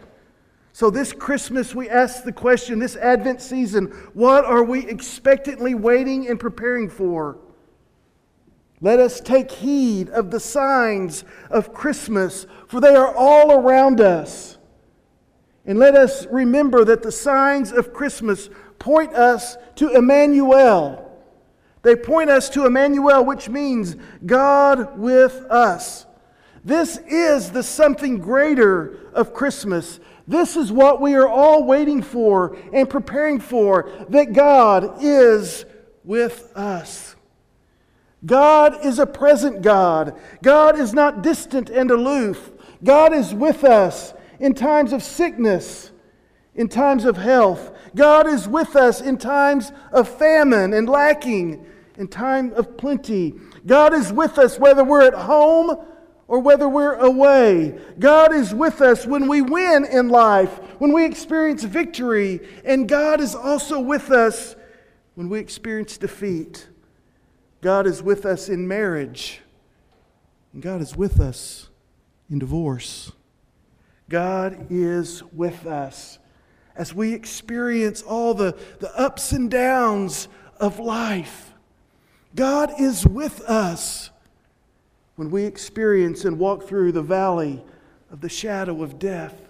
So, 0.73 0.89
this 0.89 1.13
Christmas, 1.13 1.73
we 1.73 1.89
ask 1.89 2.23
the 2.23 2.33
question 2.33 2.79
this 2.79 2.97
Advent 2.97 3.41
season, 3.41 3.85
what 4.13 4.43
are 4.43 4.63
we 4.63 4.85
expectantly 4.87 5.73
waiting 5.73 6.27
and 6.27 6.37
preparing 6.37 6.89
for? 6.89 7.37
Let 8.81 8.99
us 8.99 9.21
take 9.21 9.49
heed 9.51 10.09
of 10.09 10.31
the 10.31 10.39
signs 10.39 11.23
of 11.49 11.73
Christmas, 11.73 12.45
for 12.67 12.81
they 12.81 12.93
are 12.93 13.15
all 13.15 13.53
around 13.53 14.01
us. 14.01 14.54
And 15.65 15.79
let 15.79 15.95
us 15.95 16.25
remember 16.27 16.85
that 16.85 17.03
the 17.03 17.11
signs 17.11 17.71
of 17.71 17.93
Christmas 17.93 18.49
point 18.77 19.13
us 19.13 19.57
to 19.75 19.89
Emmanuel 19.89 21.05
they 21.85 21.95
point 21.95 22.31
us 22.31 22.49
to 22.49 22.65
Emmanuel, 22.65 23.23
which 23.23 23.47
means 23.47 23.95
God 24.25 24.97
with 24.97 25.45
us. 25.51 26.07
This 26.63 26.97
is 26.97 27.51
the 27.51 27.61
something 27.61 28.17
greater 28.17 29.11
of 29.13 29.35
Christmas. 29.35 29.99
This 30.27 30.55
is 30.55 30.71
what 30.71 30.99
we 30.99 31.13
are 31.13 31.27
all 31.27 31.63
waiting 31.63 32.01
for 32.01 32.57
and 32.73 32.89
preparing 32.89 33.39
for 33.39 33.91
that 34.09 34.33
God 34.33 35.03
is 35.03 35.63
with 36.03 36.51
us. 36.57 37.15
God 38.25 38.83
is 38.83 38.97
a 38.97 39.05
present 39.05 39.61
God. 39.61 40.19
God 40.41 40.79
is 40.79 40.91
not 40.91 41.21
distant 41.21 41.69
and 41.69 41.91
aloof. 41.91 42.51
God 42.83 43.13
is 43.13 43.31
with 43.31 43.63
us 43.63 44.14
in 44.39 44.53
times 44.53 44.93
of 44.93 45.03
sickness, 45.03 45.91
in 46.55 46.67
times 46.67 47.05
of 47.05 47.17
health. 47.17 47.71
God 47.95 48.27
is 48.27 48.47
with 48.47 48.75
us 48.75 49.01
in 49.01 49.17
times 49.17 49.71
of 49.91 50.07
famine 50.07 50.73
and 50.73 50.87
lacking 50.87 51.65
in 51.97 52.07
time 52.07 52.51
of 52.53 52.77
plenty. 52.77 53.35
God 53.65 53.93
is 53.93 54.11
with 54.11 54.37
us 54.37 54.59
whether 54.59 54.83
we're 54.83 55.03
at 55.03 55.13
home 55.13 55.77
or 56.27 56.39
whether 56.39 56.67
we're 56.67 56.95
away. 56.95 57.79
God 57.99 58.33
is 58.33 58.53
with 58.53 58.81
us 58.81 59.05
when 59.05 59.27
we 59.27 59.41
win 59.41 59.85
in 59.85 60.09
life, 60.09 60.59
when 60.79 60.91
we 60.91 61.05
experience 61.05 61.63
victory, 61.63 62.39
and 62.63 62.89
God 62.89 63.21
is 63.21 63.35
also 63.35 63.79
with 63.79 64.11
us 64.11 64.55
when 65.13 65.29
we 65.29 65.39
experience 65.39 65.97
defeat. 65.97 66.67
God 67.61 67.87
is 67.87 68.01
with 68.01 68.25
us 68.25 68.49
in 68.49 68.67
marriage, 68.67 69.41
and 70.53 70.61
God 70.61 70.81
is 70.81 70.95
with 70.95 71.19
us 71.19 71.69
in 72.29 72.39
divorce. 72.39 73.11
God 74.09 74.67
is 74.69 75.23
with 75.33 75.65
us 75.65 76.19
as 76.75 76.93
we 76.93 77.13
experience 77.13 78.01
all 78.01 78.33
the, 78.33 78.57
the 78.79 78.93
ups 78.99 79.31
and 79.31 79.49
downs 79.49 80.27
of 80.59 80.79
life. 80.79 81.53
God 82.35 82.73
is 82.79 83.05
with 83.05 83.41
us 83.41 84.09
when 85.15 85.31
we 85.31 85.45
experience 85.45 86.25
and 86.25 86.37
walk 86.37 86.67
through 86.67 86.91
the 86.91 87.01
valley 87.01 87.63
of 88.11 88.21
the 88.21 88.29
shadow 88.29 88.83
of 88.83 88.99
death. 88.99 89.41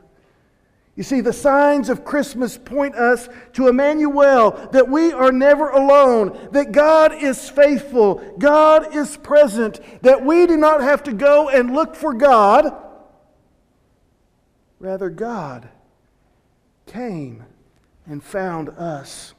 You 0.95 1.03
see, 1.03 1.19
the 1.19 1.33
signs 1.33 1.89
of 1.89 2.05
Christmas 2.05 2.57
point 2.57 2.95
us 2.95 3.27
to 3.53 3.67
Emmanuel, 3.67 4.69
that 4.71 4.88
we 4.88 5.12
are 5.12 5.31
never 5.31 5.69
alone, 5.69 6.50
that 6.53 6.71
God 6.71 7.12
is 7.21 7.50
faithful, 7.50 8.35
God 8.39 8.95
is 8.95 9.17
present, 9.17 9.81
that 10.03 10.24
we 10.24 10.47
do 10.47 10.55
not 10.55 10.81
have 10.81 11.03
to 11.03 11.12
go 11.12 11.50
and 11.50 11.74
look 11.74 11.95
for 11.95 12.13
God. 12.13 12.85
Rather, 14.86 15.10
God 15.10 15.68
came 16.86 17.44
and 18.06 18.24
found 18.24 18.70
us. 18.70 19.34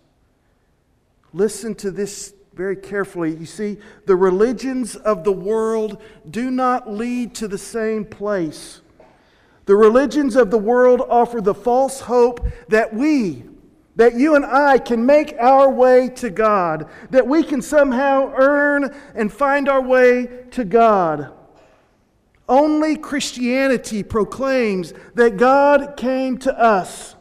Listen 1.33 1.73
to 1.77 1.93
this 1.93 2.35
very 2.53 2.75
carefully. 2.75 3.37
You 3.37 3.47
see, 3.47 3.77
the 4.07 4.17
religions 4.17 4.97
of 4.97 5.23
the 5.23 5.31
world 5.31 6.03
do 6.29 6.51
not 6.51 6.91
lead 6.91 7.37
to 7.37 7.47
the 7.47 7.59
same 7.59 8.05
place. 8.05 8.81
The 9.67 9.77
religions 9.77 10.35
of 10.35 10.51
the 10.51 10.59
world 10.59 11.01
offer 11.09 11.41
the 11.41 11.55
false 11.55 12.01
hope 12.01 12.45
that 12.67 12.93
we, 12.93 13.45
that 13.95 14.15
you 14.15 14.35
and 14.35 14.45
I 14.45 14.79
can 14.79 15.07
make 15.07 15.37
our 15.39 15.71
way 15.71 16.09
to 16.17 16.29
God, 16.29 16.89
that 17.11 17.29
we 17.29 17.45
can 17.45 17.63
somehow 17.63 18.33
earn 18.37 18.93
and 19.15 19.33
find 19.33 19.69
our 19.69 19.81
way 19.81 20.27
to 20.51 20.65
God. 20.65 21.36
Only 22.49 22.97
Christianity 22.97 24.03
proclaims 24.03 24.93
that 25.15 25.37
God 25.37 25.97
came 25.97 26.39
to 26.39 26.59
us. 26.59 27.17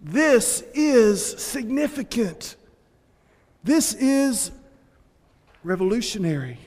This 0.00 0.62
is 0.74 1.24
significant. 1.24 2.56
This 3.62 3.94
is 3.94 4.50
revolutionary, 5.62 6.58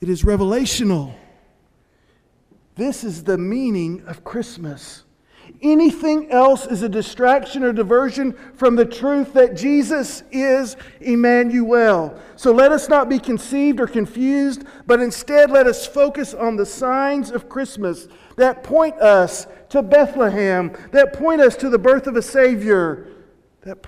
it 0.00 0.08
is 0.08 0.22
revelational. 0.22 1.14
This 2.74 3.04
is 3.04 3.24
the 3.24 3.36
meaning 3.36 4.02
of 4.06 4.24
Christmas. 4.24 5.04
Anything 5.62 6.28
else 6.32 6.66
is 6.66 6.82
a 6.82 6.88
distraction 6.88 7.62
or 7.62 7.72
diversion 7.72 8.32
from 8.56 8.74
the 8.74 8.84
truth 8.84 9.32
that 9.34 9.56
Jesus 9.56 10.24
is 10.32 10.76
Emmanuel. 11.00 12.20
So 12.34 12.52
let 12.52 12.72
us 12.72 12.88
not 12.88 13.08
be 13.08 13.20
conceived 13.20 13.78
or 13.78 13.86
confused, 13.86 14.64
but 14.86 15.00
instead 15.00 15.52
let 15.52 15.68
us 15.68 15.86
focus 15.86 16.34
on 16.34 16.56
the 16.56 16.66
signs 16.66 17.30
of 17.30 17.48
Christmas 17.48 18.08
that 18.34 18.64
point 18.64 18.96
us 18.96 19.46
to 19.68 19.82
Bethlehem, 19.82 20.72
that 20.90 21.12
point 21.12 21.40
us 21.40 21.54
to 21.56 21.68
the 21.68 21.78
birth 21.78 22.08
of 22.08 22.16
a 22.16 22.22
Savior, 22.22 23.06
that 23.60 23.86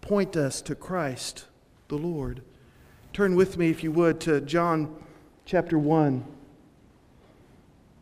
point 0.00 0.36
us 0.36 0.62
to 0.62 0.74
Christ 0.74 1.44
the 1.88 1.98
Lord. 1.98 2.40
Turn 3.12 3.36
with 3.36 3.58
me, 3.58 3.68
if 3.68 3.84
you 3.84 3.92
would, 3.92 4.20
to 4.20 4.40
John 4.40 4.96
chapter 5.44 5.78
1. 5.78 6.24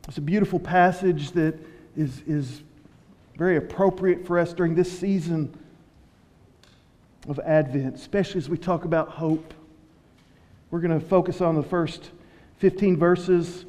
It's 0.06 0.18
a 0.18 0.22
beautiful 0.22 0.60
passage 0.60 1.32
that 1.32 1.58
is, 1.96 2.22
is 2.26 2.62
very 3.38 3.56
appropriate 3.56 4.26
for 4.26 4.36
us 4.36 4.52
during 4.52 4.74
this 4.74 4.90
season 4.98 5.56
of 7.28 7.38
Advent, 7.38 7.94
especially 7.94 8.38
as 8.38 8.48
we 8.48 8.58
talk 8.58 8.84
about 8.84 9.10
hope. 9.10 9.54
We're 10.72 10.80
going 10.80 10.98
to 10.98 11.06
focus 11.06 11.40
on 11.40 11.54
the 11.54 11.62
first 11.62 12.10
15 12.56 12.96
verses 12.96 13.64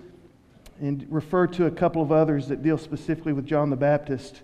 and 0.82 1.06
refer 1.10 1.46
to 1.46 1.68
a 1.68 1.72
couple 1.72 2.02
of 2.02 2.12
others 2.12 2.48
that 2.48 2.64
deal 2.64 2.80
specifically 2.80 3.32
with 3.32 3.46
John 3.46 3.70
the 3.70 3.76
Baptist. 3.76 4.42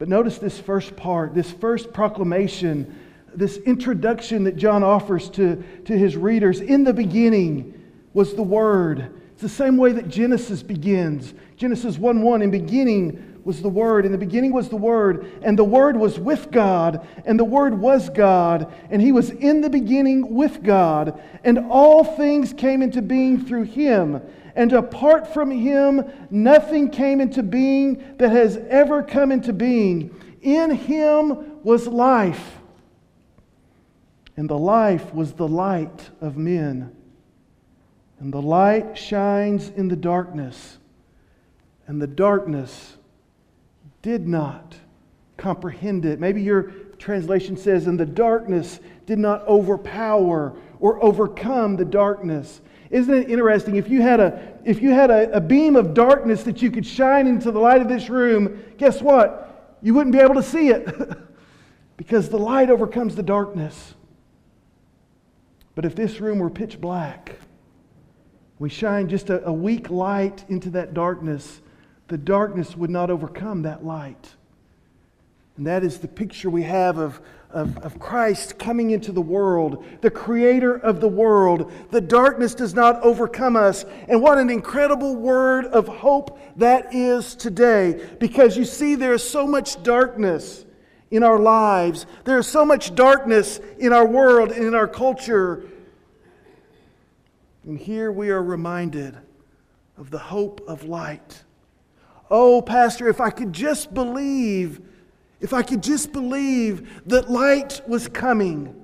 But 0.00 0.08
notice 0.08 0.38
this 0.38 0.58
first 0.58 0.96
part, 0.96 1.34
this 1.34 1.52
first 1.52 1.92
proclamation 1.92 2.98
this 3.34 3.58
introduction 3.58 4.44
that 4.44 4.56
John 4.56 4.82
offers 4.82 5.28
to, 5.30 5.62
to 5.84 5.96
his 5.96 6.16
readers. 6.16 6.60
In 6.60 6.82
the 6.82 6.94
beginning 6.94 7.74
was 8.14 8.34
the 8.34 8.42
Word. 8.42 9.20
It's 9.32 9.42
the 9.42 9.48
same 9.48 9.76
way 9.76 9.92
that 9.92 10.08
Genesis 10.08 10.62
begins. 10.62 11.34
Genesis 11.56 11.98
1 11.98 12.22
1, 12.22 12.42
in 12.42 12.50
beginning 12.50 13.37
was 13.48 13.60
the 13.60 13.68
Word. 13.68 14.06
In 14.06 14.12
the 14.12 14.18
beginning 14.18 14.52
was 14.52 14.68
the 14.68 14.76
Word, 14.76 15.40
and 15.42 15.58
the 15.58 15.64
Word 15.64 15.96
was 15.96 16.20
with 16.20 16.52
God, 16.52 17.04
and 17.24 17.36
the 17.40 17.44
Word 17.44 17.80
was 17.80 18.08
God, 18.10 18.72
and 18.90 19.02
He 19.02 19.10
was 19.10 19.30
in 19.30 19.60
the 19.60 19.70
beginning 19.70 20.34
with 20.34 20.62
God, 20.62 21.20
and 21.42 21.58
all 21.58 22.04
things 22.04 22.52
came 22.52 22.82
into 22.82 23.02
being 23.02 23.44
through 23.44 23.64
Him. 23.64 24.22
And 24.54 24.72
apart 24.72 25.34
from 25.34 25.50
Him, 25.50 26.04
nothing 26.30 26.90
came 26.90 27.20
into 27.20 27.42
being 27.42 28.16
that 28.18 28.30
has 28.30 28.56
ever 28.68 29.02
come 29.02 29.32
into 29.32 29.52
being. 29.52 30.14
In 30.42 30.70
Him 30.70 31.64
was 31.64 31.88
life 31.88 32.58
and 34.38 34.48
the 34.48 34.56
life 34.56 35.12
was 35.12 35.32
the 35.32 35.48
light 35.48 36.10
of 36.20 36.36
men. 36.36 36.94
And 38.20 38.32
the 38.32 38.40
light 38.40 38.96
shines 38.96 39.68
in 39.68 39.88
the 39.88 39.96
darkness, 39.96 40.78
and 41.88 42.00
the 42.00 42.06
darkness 42.06 42.97
did 44.02 44.28
not 44.28 44.76
comprehend 45.36 46.04
it. 46.04 46.20
Maybe 46.20 46.42
your 46.42 46.72
translation 46.98 47.56
says, 47.56 47.86
and 47.86 47.98
the 47.98 48.06
darkness 48.06 48.80
did 49.06 49.18
not 49.18 49.46
overpower 49.46 50.56
or 50.80 51.02
overcome 51.02 51.76
the 51.76 51.84
darkness. 51.84 52.60
Isn't 52.90 53.14
it 53.14 53.30
interesting? 53.30 53.76
If 53.76 53.88
you 53.88 54.02
had, 54.02 54.20
a, 54.20 54.58
if 54.64 54.82
you 54.82 54.90
had 54.90 55.10
a, 55.10 55.30
a 55.32 55.40
beam 55.40 55.76
of 55.76 55.94
darkness 55.94 56.42
that 56.44 56.62
you 56.62 56.70
could 56.70 56.86
shine 56.86 57.26
into 57.26 57.50
the 57.50 57.58
light 57.58 57.82
of 57.82 57.88
this 57.88 58.08
room, 58.08 58.62
guess 58.78 59.02
what? 59.02 59.76
You 59.82 59.94
wouldn't 59.94 60.14
be 60.14 60.20
able 60.20 60.34
to 60.34 60.42
see 60.42 60.68
it 60.68 60.88
because 61.96 62.28
the 62.28 62.38
light 62.38 62.70
overcomes 62.70 63.14
the 63.14 63.22
darkness. 63.22 63.94
But 65.74 65.84
if 65.84 65.94
this 65.94 66.20
room 66.20 66.38
were 66.38 66.50
pitch 66.50 66.80
black, 66.80 67.36
we 68.58 68.68
shine 68.68 69.08
just 69.08 69.30
a, 69.30 69.44
a 69.46 69.52
weak 69.52 69.90
light 69.90 70.44
into 70.48 70.70
that 70.70 70.94
darkness, 70.94 71.60
the 72.08 72.18
darkness 72.18 72.76
would 72.76 72.90
not 72.90 73.10
overcome 73.10 73.62
that 73.62 73.84
light. 73.84 74.34
And 75.56 75.66
that 75.66 75.84
is 75.84 75.98
the 75.98 76.08
picture 76.08 76.48
we 76.48 76.62
have 76.62 76.98
of, 76.98 77.20
of, 77.50 77.78
of, 77.78 77.98
Christ 77.98 78.58
coming 78.60 78.92
into 78.92 79.10
the 79.10 79.20
world, 79.20 79.84
the 80.02 80.10
creator 80.10 80.76
of 80.76 81.00
the 81.00 81.08
world. 81.08 81.72
The 81.90 82.00
darkness 82.00 82.54
does 82.54 82.74
not 82.74 83.02
overcome 83.02 83.56
us. 83.56 83.84
And 84.08 84.22
what 84.22 84.38
an 84.38 84.50
incredible 84.50 85.16
word 85.16 85.66
of 85.66 85.88
hope 85.88 86.38
that 86.56 86.94
is 86.94 87.34
today. 87.34 88.08
Because 88.20 88.56
you 88.56 88.64
see, 88.64 88.94
there 88.94 89.14
is 89.14 89.28
so 89.28 89.48
much 89.48 89.82
darkness 89.82 90.64
in 91.10 91.22
our 91.22 91.38
lives, 91.38 92.06
there 92.24 92.38
is 92.38 92.46
so 92.46 92.64
much 92.64 92.94
darkness 92.94 93.60
in 93.78 93.92
our 93.92 94.06
world 94.06 94.52
and 94.52 94.64
in 94.64 94.74
our 94.74 94.86
culture. 94.86 95.64
And 97.64 97.78
here 97.78 98.12
we 98.12 98.30
are 98.30 98.42
reminded 98.42 99.16
of 99.96 100.10
the 100.10 100.18
hope 100.18 100.62
of 100.68 100.84
light. 100.84 101.42
Oh, 102.30 102.60
Pastor, 102.62 103.08
if 103.08 103.20
I 103.20 103.30
could 103.30 103.52
just 103.52 103.92
believe, 103.94 104.80
if 105.40 105.52
I 105.52 105.62
could 105.62 105.82
just 105.82 106.12
believe 106.12 107.02
that 107.06 107.30
light 107.30 107.80
was 107.88 108.08
coming. 108.08 108.74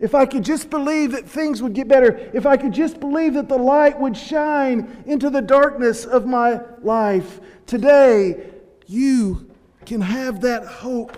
If 0.00 0.14
I 0.14 0.26
could 0.26 0.44
just 0.44 0.70
believe 0.70 1.12
that 1.12 1.26
things 1.26 1.62
would 1.62 1.72
get 1.72 1.88
better, 1.88 2.30
if 2.34 2.46
I 2.46 2.56
could 2.56 2.72
just 2.72 3.00
believe 3.00 3.34
that 3.34 3.48
the 3.48 3.56
light 3.56 3.98
would 3.98 4.16
shine 4.16 5.02
into 5.06 5.30
the 5.30 5.40
darkness 5.40 6.04
of 6.04 6.26
my 6.26 6.60
life, 6.82 7.40
today 7.66 8.50
you 8.86 9.50
can 9.86 10.00
have 10.00 10.40
that 10.42 10.66
hope 10.66 11.16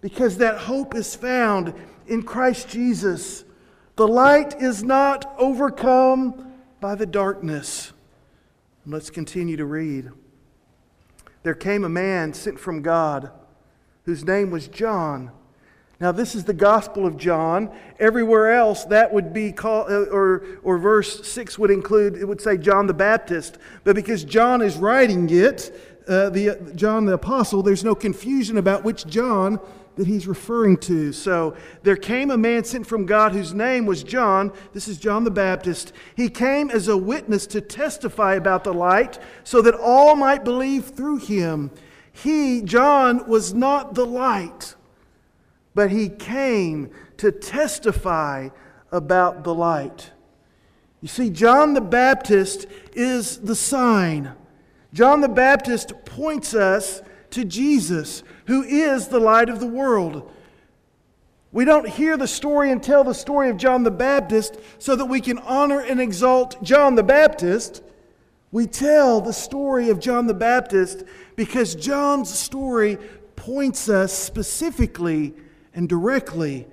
because 0.00 0.36
that 0.38 0.58
hope 0.58 0.94
is 0.94 1.14
found 1.14 1.74
in 2.06 2.22
Christ 2.22 2.68
Jesus. 2.68 3.44
The 3.96 4.06
light 4.06 4.60
is 4.60 4.82
not 4.82 5.34
overcome 5.38 6.52
by 6.80 6.94
the 6.94 7.06
darkness. 7.06 7.92
Let's 8.86 9.10
continue 9.10 9.56
to 9.56 9.66
read. 9.66 10.10
There 11.42 11.54
came 11.54 11.84
a 11.84 11.88
man 11.88 12.34
sent 12.34 12.60
from 12.60 12.82
God 12.82 13.30
whose 14.04 14.24
name 14.24 14.50
was 14.50 14.68
John. 14.68 15.30
Now, 16.00 16.12
this 16.12 16.34
is 16.34 16.44
the 16.44 16.54
Gospel 16.54 17.06
of 17.06 17.18
John. 17.18 17.70
Everywhere 17.98 18.52
else, 18.52 18.84
that 18.86 19.12
would 19.12 19.34
be 19.34 19.52
called, 19.52 19.90
uh, 19.90 20.04
or, 20.04 20.44
or 20.62 20.78
verse 20.78 21.28
6 21.28 21.58
would 21.58 21.70
include, 21.70 22.16
it 22.16 22.24
would 22.24 22.40
say 22.40 22.56
John 22.56 22.86
the 22.86 22.94
Baptist. 22.94 23.58
But 23.84 23.96
because 23.96 24.24
John 24.24 24.62
is 24.62 24.78
writing 24.78 25.28
it, 25.28 25.89
uh, 26.10 26.28
the, 26.28 26.72
John 26.74 27.06
the 27.06 27.14
Apostle, 27.14 27.62
there's 27.62 27.84
no 27.84 27.94
confusion 27.94 28.58
about 28.58 28.82
which 28.82 29.06
John 29.06 29.60
that 29.94 30.08
he's 30.08 30.26
referring 30.26 30.76
to. 30.78 31.12
So 31.12 31.56
there 31.84 31.96
came 31.96 32.30
a 32.30 32.36
man 32.36 32.64
sent 32.64 32.86
from 32.86 33.06
God 33.06 33.32
whose 33.32 33.54
name 33.54 33.86
was 33.86 34.02
John. 34.02 34.52
This 34.72 34.88
is 34.88 34.98
John 34.98 35.22
the 35.22 35.30
Baptist. 35.30 35.92
He 36.16 36.28
came 36.28 36.68
as 36.70 36.88
a 36.88 36.96
witness 36.96 37.46
to 37.48 37.60
testify 37.60 38.34
about 38.34 38.64
the 38.64 38.74
light 38.74 39.20
so 39.44 39.62
that 39.62 39.74
all 39.74 40.16
might 40.16 40.42
believe 40.42 40.86
through 40.86 41.18
him. 41.18 41.70
He, 42.10 42.62
John, 42.62 43.28
was 43.28 43.54
not 43.54 43.94
the 43.94 44.06
light, 44.06 44.74
but 45.76 45.92
he 45.92 46.08
came 46.08 46.90
to 47.18 47.30
testify 47.30 48.48
about 48.90 49.44
the 49.44 49.54
light. 49.54 50.10
You 51.00 51.08
see, 51.08 51.30
John 51.30 51.74
the 51.74 51.80
Baptist 51.80 52.66
is 52.94 53.38
the 53.38 53.54
sign. 53.54 54.32
John 54.92 55.20
the 55.20 55.28
Baptist 55.28 55.92
points 56.04 56.54
us 56.54 57.02
to 57.30 57.44
Jesus, 57.44 58.22
who 58.46 58.62
is 58.62 59.08
the 59.08 59.20
light 59.20 59.48
of 59.48 59.60
the 59.60 59.66
world. 59.66 60.30
We 61.52 61.64
don't 61.64 61.88
hear 61.88 62.16
the 62.16 62.28
story 62.28 62.70
and 62.70 62.82
tell 62.82 63.04
the 63.04 63.14
story 63.14 63.50
of 63.50 63.56
John 63.56 63.82
the 63.82 63.90
Baptist 63.90 64.56
so 64.78 64.94
that 64.96 65.06
we 65.06 65.20
can 65.20 65.38
honor 65.38 65.80
and 65.80 66.00
exalt 66.00 66.62
John 66.62 66.94
the 66.94 67.02
Baptist. 67.02 67.82
We 68.52 68.66
tell 68.66 69.20
the 69.20 69.32
story 69.32 69.90
of 69.90 70.00
John 70.00 70.26
the 70.26 70.34
Baptist 70.34 71.04
because 71.36 71.74
John's 71.74 72.32
story 72.32 72.98
points 73.36 73.88
us 73.88 74.12
specifically 74.12 75.34
and 75.74 75.88
directly 75.88 76.66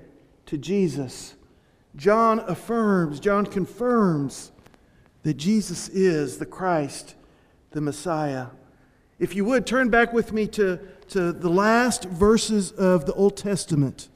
to 0.48 0.58
Jesus. 0.58 1.36
John 1.96 2.40
affirms, 2.40 3.20
John 3.20 3.46
confirms 3.46 4.52
that 5.24 5.36
Jesus 5.36 5.90
is 5.90 6.38
the 6.38 6.46
Christ, 6.46 7.16
the 7.72 7.82
Messiah. 7.82 8.48
If 9.20 9.36
you 9.36 9.46
would, 9.46 9.66
turn 9.66 9.90
back 9.90 10.14
with 10.14 10.32
me 10.32 10.48
to, 10.48 10.80
to 11.10 11.32
the 11.32 11.50
last 11.50 12.06
verses 12.06 12.72
of 12.72 13.06
the 13.06 13.14
Old 13.14 13.36
Testament. 13.36 14.10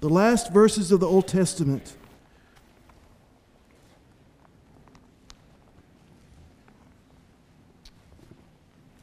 The 0.00 0.08
last 0.08 0.52
verses 0.52 0.92
of 0.92 1.00
the 1.00 1.06
Old 1.06 1.26
Testament. 1.26 1.96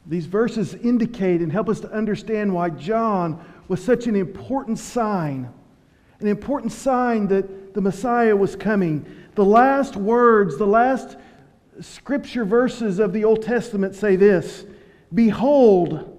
These 0.06 0.26
verses 0.26 0.74
indicate 0.74 1.40
and 1.40 1.50
help 1.50 1.68
us 1.68 1.80
to 1.80 1.90
understand 1.90 2.54
why 2.54 2.70
John 2.70 3.44
was 3.66 3.82
such 3.82 4.06
an 4.06 4.14
important 4.14 4.78
sign, 4.78 5.52
an 6.20 6.28
important 6.28 6.70
sign 6.70 7.26
that 7.28 7.74
the 7.74 7.80
Messiah 7.80 8.36
was 8.36 8.54
coming. 8.54 9.04
The 9.34 9.44
last 9.44 9.96
words, 9.96 10.56
the 10.56 10.66
last 10.66 11.16
scripture 11.80 12.44
verses 12.44 12.98
of 12.98 13.12
the 13.12 13.24
Old 13.24 13.42
Testament 13.42 13.94
say 13.94 14.16
this 14.16 14.64
Behold, 15.12 16.12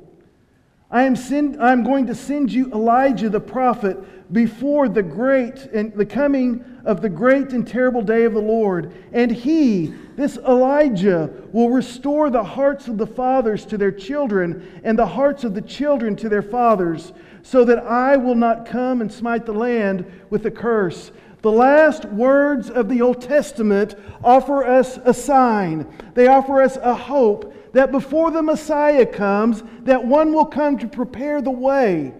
I 0.89 1.04
am, 1.04 1.15
send, 1.15 1.62
I 1.62 1.74
am 1.74 1.84
going 1.84 2.08
to 2.08 2.15
send 2.15 2.52
you 2.52 2.72
Elijah 2.72 3.30
the 3.30 3.41
prophet 3.41 4.32
before 4.32 4.88
the 4.88 5.04
great 5.04 5.58
and 5.74 5.93
the 5.93 6.06
coming 6.06 6.63
of 6.86 7.02
the 7.02 7.10
great 7.10 7.52
and 7.52 7.67
terrible 7.67 8.02
day 8.02 8.24
of 8.24 8.34
the 8.34 8.41
Lord. 8.41 8.93
And 9.12 9.32
he, 9.32 9.93
this 10.15 10.38
Elijah, 10.38 11.30
will 11.52 11.70
restore 11.70 12.30
the 12.30 12.43
hearts 12.43 12.88
of 12.88 12.98
the 12.98 13.08
fathers 13.08 13.65
to 13.65 13.78
their 13.78 13.91
children 13.91 14.82
and 14.84 14.98
the 14.98 15.06
hearts 15.06 15.43
of 15.43 15.54
the 15.54 15.62
children 15.62 16.15
to 16.17 16.30
their 16.30 16.41
fathers, 16.41 17.12
so 17.43 17.65
that 17.65 17.80
I 17.80 18.15
will 18.15 18.36
not 18.36 18.65
come 18.65 19.02
and 19.02 19.12
smite 19.12 19.46
the 19.46 19.54
land 19.54 20.06
with 20.30 20.46
a 20.46 20.52
curse. 20.52 21.12
The 21.47 21.53
last 21.53 22.03
words 22.03 22.69
of 22.69 22.89
the 22.89 23.01
Old 23.01 23.21
Testament 23.21 23.95
offer 24.21 24.65
us 24.65 24.99
a 25.05 25.13
sign. 25.13 25.88
They 26.13 26.27
offer 26.27 26.62
us 26.62 26.75
a 26.75 26.93
hope 26.93 27.71
that 27.71 27.89
before 27.89 28.31
the 28.31 28.41
Messiah 28.41 29.05
comes, 29.05 29.63
that 29.83 30.03
one 30.03 30.33
will 30.33 30.47
come 30.47 30.77
to 30.79 30.89
prepare 30.89 31.41
the 31.41 31.49
way, 31.49 32.13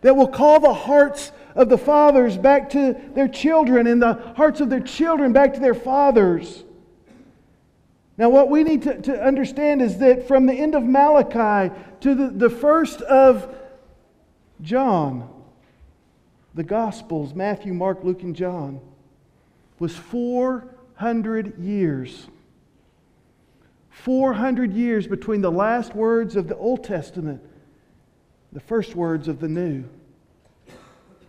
that 0.00 0.16
will 0.16 0.26
call 0.26 0.58
the 0.58 0.74
hearts 0.74 1.30
of 1.54 1.68
the 1.68 1.78
fathers 1.78 2.36
back 2.36 2.70
to 2.70 3.00
their 3.14 3.28
children 3.28 3.86
and 3.86 4.02
the 4.02 4.14
hearts 4.34 4.60
of 4.60 4.68
their 4.68 4.80
children 4.80 5.32
back 5.32 5.54
to 5.54 5.60
their 5.60 5.74
fathers. 5.74 6.64
Now, 8.18 8.30
what 8.30 8.50
we 8.50 8.64
need 8.64 8.82
to, 8.82 9.00
to 9.02 9.24
understand 9.24 9.80
is 9.80 9.98
that 9.98 10.26
from 10.26 10.46
the 10.46 10.54
end 10.54 10.74
of 10.74 10.82
Malachi 10.82 11.72
to 12.00 12.14
the, 12.16 12.30
the 12.30 12.50
first 12.50 13.00
of 13.02 13.54
John, 14.60 15.31
the 16.54 16.62
Gospels, 16.62 17.34
Matthew, 17.34 17.72
Mark, 17.72 18.04
Luke, 18.04 18.22
and 18.22 18.36
John, 18.36 18.80
was 19.78 19.96
400 19.96 21.58
years. 21.58 22.26
400 23.90 24.72
years 24.72 25.06
between 25.06 25.40
the 25.40 25.50
last 25.50 25.94
words 25.94 26.36
of 26.36 26.48
the 26.48 26.56
Old 26.56 26.84
Testament, 26.84 27.42
the 28.52 28.60
first 28.60 28.94
words 28.94 29.28
of 29.28 29.38
the 29.38 29.48
New. 29.48 29.84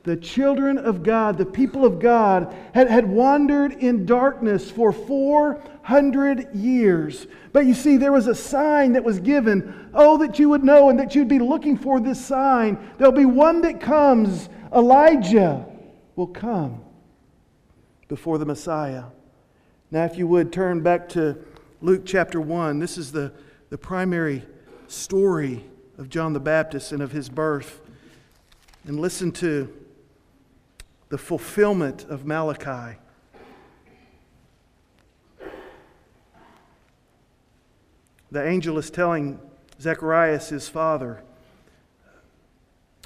The 0.04 0.18
children 0.18 0.78
of 0.78 1.02
God, 1.02 1.38
the 1.38 1.46
people 1.46 1.86
of 1.86 2.00
God, 2.00 2.54
had, 2.74 2.90
had 2.90 3.08
wandered 3.08 3.72
in 3.72 4.06
darkness 4.06 4.70
for 4.70 4.92
400 4.92 6.54
years. 6.54 7.26
But 7.54 7.66
you 7.66 7.74
see, 7.74 7.96
there 7.96 8.12
was 8.12 8.28
a 8.28 8.36
sign 8.36 8.94
that 8.94 9.04
was 9.04 9.20
given. 9.20 9.90
Oh, 9.94 10.18
that 10.18 10.40
you 10.40 10.50
would 10.50 10.64
know 10.64 10.90
and 10.90 11.00
that 11.00 11.16
you'd 11.16 11.30
be 11.30 11.40
looking 11.40 11.78
for 11.78 12.02
this 12.02 12.24
sign. 12.24 12.78
There'll 12.98 13.14
be 13.14 13.26
one 13.26 13.62
that 13.62 13.80
comes. 13.80 14.50
Elijah 14.74 15.66
will 16.16 16.28
come 16.28 16.82
before 18.08 18.38
the 18.38 18.46
Messiah. 18.46 19.06
Now, 19.92 20.06
if 20.06 20.18
you 20.18 20.28
would 20.28 20.52
turn 20.52 20.82
back 20.82 21.10
to 21.10 21.38
Luke 21.84 22.04
chapter 22.06 22.40
1. 22.40 22.80
This 22.80 22.98
is 22.98 23.12
the, 23.12 23.34
the 23.70 23.78
primary 23.78 24.42
story 24.88 25.66
of 25.98 26.08
John 26.08 26.32
the 26.32 26.40
Baptist 26.40 26.94
and 26.94 27.04
of 27.04 27.12
his 27.12 27.28
birth. 27.28 27.82
And 28.86 29.02
listen 29.02 29.34
to 29.34 29.70
the 31.10 31.18
fulfillment 31.18 32.06
of 32.06 32.26
Malachi. 32.26 32.98
The 38.32 38.48
angel 38.48 38.78
is 38.78 38.90
telling 38.90 39.42
Zacharias, 39.82 40.48
his 40.48 40.70
father, 40.70 41.22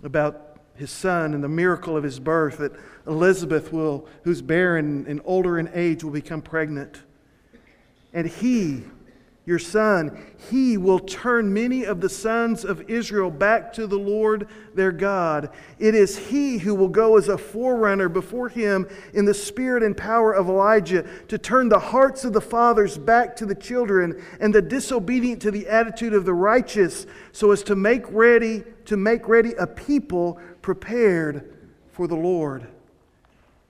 about 0.03 0.46
his 0.77 0.91
son 0.91 1.33
and 1.33 1.43
the 1.43 1.49
miracle 1.49 1.97
of 1.97 2.03
his 2.03 2.19
birth, 2.19 2.57
that 2.57 2.71
Elizabeth 3.07 3.71
will, 3.73 4.07
who's 4.23 4.41
barren 4.41 5.05
and 5.07 5.21
older 5.25 5.57
in 5.59 5.69
age, 5.73 6.03
will 6.03 6.11
become 6.11 6.41
pregnant. 6.41 7.01
And 8.13 8.27
he, 8.27 8.83
your 9.47 9.59
son, 9.59 10.25
he 10.51 10.75
will 10.75 10.99
turn 10.99 11.53
many 11.53 11.85
of 11.85 12.01
the 12.01 12.09
sons 12.09 12.65
of 12.65 12.89
Israel 12.89 13.31
back 13.31 13.71
to 13.71 13.87
the 13.87 13.97
Lord 13.97 14.45
their 14.75 14.91
God. 14.91 15.49
It 15.79 15.95
is 15.95 16.17
he 16.17 16.57
who 16.57 16.75
will 16.75 16.89
go 16.89 17.15
as 17.15 17.29
a 17.29 17.37
forerunner 17.37 18.09
before 18.09 18.49
him 18.49 18.89
in 19.13 19.23
the 19.23 19.33
spirit 19.33 19.83
and 19.83 19.95
power 19.95 20.33
of 20.33 20.49
Elijah 20.49 21.05
to 21.29 21.37
turn 21.37 21.69
the 21.69 21.79
hearts 21.79 22.25
of 22.25 22.33
the 22.33 22.41
fathers 22.41 22.97
back 22.97 23.37
to 23.37 23.45
the 23.45 23.55
children 23.55 24.21
and 24.41 24.53
the 24.53 24.61
disobedient 24.61 25.41
to 25.43 25.51
the 25.51 25.69
attitude 25.69 26.13
of 26.13 26.25
the 26.25 26.33
righteous 26.33 27.07
so 27.31 27.51
as 27.51 27.63
to 27.63 27.75
make 27.75 28.03
ready 28.09 28.65
to 28.83 28.97
make 28.97 29.29
ready 29.29 29.53
a 29.53 29.65
people 29.65 30.41
prepared 30.61 31.55
for 31.93 32.05
the 32.05 32.15
Lord. 32.15 32.67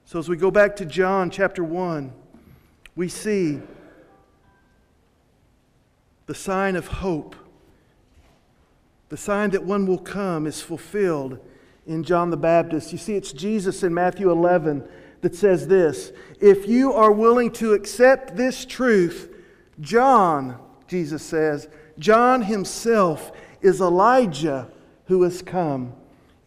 So 0.05 0.17
as 0.17 0.27
we 0.27 0.37
go 0.37 0.49
back 0.49 0.75
to 0.77 0.85
John 0.85 1.29
chapter 1.29 1.63
1, 1.63 2.11
we 2.95 3.09
see 3.09 3.59
the 6.27 6.35
sign 6.35 6.75
of 6.75 6.87
hope, 6.87 7.35
the 9.09 9.17
sign 9.17 9.49
that 9.51 9.63
one 9.63 9.87
will 9.87 9.97
come, 9.97 10.45
is 10.45 10.61
fulfilled 10.61 11.39
in 11.87 12.03
John 12.03 12.29
the 12.29 12.37
Baptist. 12.37 12.91
You 12.91 12.97
see, 12.97 13.15
it's 13.15 13.31
Jesus 13.31 13.81
in 13.81 13.93
Matthew 13.93 14.29
11 14.29 14.87
that 15.21 15.35
says 15.35 15.67
this 15.67 16.11
If 16.39 16.67
you 16.67 16.93
are 16.93 17.11
willing 17.11 17.51
to 17.53 17.73
accept 17.73 18.35
this 18.35 18.65
truth, 18.65 19.33
John, 19.79 20.59
Jesus 20.87 21.23
says, 21.23 21.67
John 21.97 22.43
himself 22.43 23.31
is 23.61 23.81
Elijah 23.81 24.69
who 25.05 25.23
has 25.23 25.41
come. 25.41 25.93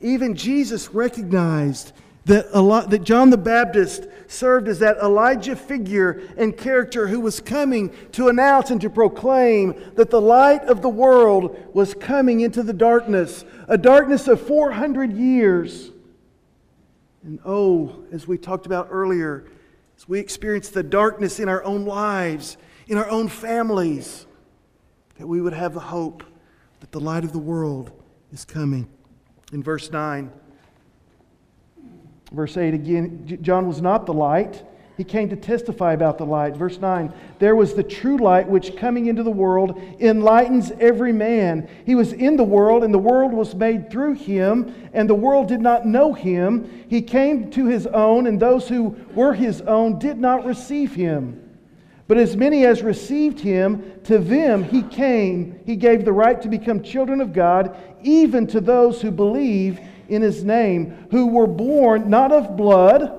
Even 0.00 0.34
Jesus 0.34 0.94
recognized 0.94 1.92
that, 2.30 2.86
that 2.90 3.02
John 3.02 3.30
the 3.30 3.36
Baptist 3.36 4.06
served 4.28 4.68
as 4.68 4.78
that 4.78 4.98
Elijah 4.98 5.56
figure 5.56 6.22
and 6.36 6.56
character 6.56 7.08
who 7.08 7.18
was 7.18 7.40
coming 7.40 7.92
to 8.12 8.28
announce 8.28 8.70
and 8.70 8.80
to 8.82 8.88
proclaim 8.88 9.74
that 9.96 10.10
the 10.10 10.20
light 10.20 10.62
of 10.64 10.80
the 10.80 10.88
world 10.88 11.58
was 11.74 11.92
coming 11.94 12.40
into 12.40 12.62
the 12.62 12.72
darkness, 12.72 13.44
a 13.66 13.76
darkness 13.76 14.28
of 14.28 14.40
400 14.40 15.12
years. 15.12 15.90
And 17.24 17.40
oh, 17.44 18.04
as 18.12 18.28
we 18.28 18.38
talked 18.38 18.66
about 18.66 18.88
earlier, 18.92 19.46
as 19.96 20.08
we 20.08 20.20
experience 20.20 20.68
the 20.68 20.84
darkness 20.84 21.40
in 21.40 21.48
our 21.48 21.64
own 21.64 21.84
lives, 21.84 22.56
in 22.86 22.96
our 22.96 23.10
own 23.10 23.26
families, 23.28 24.26
that 25.18 25.26
we 25.26 25.40
would 25.40 25.52
have 25.52 25.74
the 25.74 25.80
hope 25.80 26.22
that 26.78 26.92
the 26.92 27.00
light 27.00 27.24
of 27.24 27.32
the 27.32 27.38
world 27.38 27.90
is 28.32 28.44
coming. 28.44 28.88
In 29.52 29.64
verse 29.64 29.90
9, 29.90 30.30
Verse 32.32 32.56
8 32.56 32.74
again, 32.74 33.38
John 33.42 33.66
was 33.66 33.82
not 33.82 34.06
the 34.06 34.14
light. 34.14 34.62
He 34.96 35.04
came 35.04 35.30
to 35.30 35.36
testify 35.36 35.94
about 35.94 36.18
the 36.18 36.26
light. 36.26 36.54
Verse 36.54 36.78
9, 36.78 37.10
there 37.38 37.56
was 37.56 37.72
the 37.72 37.82
true 37.82 38.18
light 38.18 38.46
which 38.46 38.76
coming 38.76 39.06
into 39.06 39.22
the 39.22 39.30
world 39.30 39.80
enlightens 39.98 40.72
every 40.78 41.12
man. 41.12 41.68
He 41.86 41.94
was 41.94 42.12
in 42.12 42.36
the 42.36 42.44
world, 42.44 42.84
and 42.84 42.92
the 42.92 42.98
world 42.98 43.32
was 43.32 43.54
made 43.54 43.90
through 43.90 44.16
him, 44.16 44.74
and 44.92 45.08
the 45.08 45.14
world 45.14 45.48
did 45.48 45.62
not 45.62 45.86
know 45.86 46.12
him. 46.12 46.84
He 46.88 47.00
came 47.00 47.50
to 47.52 47.64
his 47.64 47.86
own, 47.86 48.26
and 48.26 48.38
those 48.38 48.68
who 48.68 48.94
were 49.14 49.32
his 49.32 49.62
own 49.62 49.98
did 49.98 50.18
not 50.18 50.44
receive 50.44 50.94
him. 50.94 51.48
But 52.06 52.18
as 52.18 52.36
many 52.36 52.66
as 52.66 52.82
received 52.82 53.40
him, 53.40 53.92
to 54.04 54.18
them 54.18 54.64
he 54.64 54.82
came, 54.82 55.60
he 55.64 55.76
gave 55.76 56.04
the 56.04 56.12
right 56.12 56.42
to 56.42 56.48
become 56.48 56.82
children 56.82 57.22
of 57.22 57.32
God, 57.32 57.74
even 58.02 58.46
to 58.48 58.60
those 58.60 59.00
who 59.00 59.10
believe 59.10 59.80
in 60.10 60.22
his 60.22 60.44
name, 60.44 61.08
who 61.10 61.28
were 61.28 61.46
born 61.46 62.10
not 62.10 62.32
of 62.32 62.56
blood, 62.56 63.16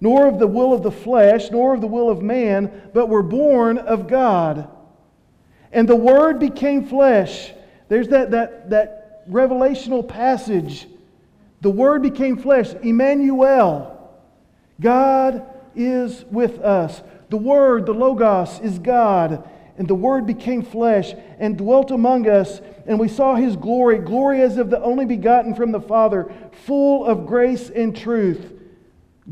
nor 0.00 0.26
of 0.26 0.38
the 0.38 0.46
will 0.46 0.72
of 0.72 0.82
the 0.82 0.90
flesh, 0.90 1.50
nor 1.50 1.74
of 1.74 1.80
the 1.80 1.86
will 1.86 2.10
of 2.10 2.22
man, 2.22 2.90
but 2.92 3.08
were 3.08 3.22
born 3.22 3.78
of 3.78 4.08
God. 4.08 4.68
And 5.72 5.88
the 5.88 5.96
Word 5.96 6.38
became 6.38 6.86
flesh. 6.86 7.52
There's 7.88 8.08
that, 8.08 8.30
that, 8.30 8.70
that 8.70 9.28
revelational 9.30 10.06
passage. 10.06 10.86
The 11.60 11.70
Word 11.70 12.02
became 12.02 12.36
flesh. 12.36 12.72
Emmanuel. 12.82 13.92
God 14.80 15.44
is 15.74 16.24
with 16.30 16.60
us. 16.60 17.02
The 17.28 17.36
Word, 17.36 17.86
the 17.86 17.94
Logos, 17.94 18.60
is 18.60 18.78
God. 18.78 19.48
And 19.78 19.88
the 19.88 19.94
Word 19.94 20.26
became 20.26 20.62
flesh 20.62 21.14
and 21.38 21.56
dwelt 21.58 21.90
among 21.90 22.28
us, 22.28 22.60
and 22.86 22.98
we 22.98 23.08
saw 23.08 23.34
his 23.34 23.56
glory, 23.56 23.98
glory 23.98 24.42
as 24.42 24.56
of 24.56 24.70
the 24.70 24.80
only 24.80 25.04
begotten 25.04 25.54
from 25.54 25.72
the 25.72 25.80
Father, 25.80 26.32
full 26.64 27.04
of 27.04 27.26
grace 27.26 27.68
and 27.68 27.96
truth. 27.96 28.52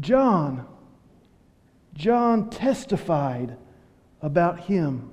John, 0.01 0.67
John 1.95 2.51
testified 2.51 3.57
about 4.21 4.61
him. 4.61 5.11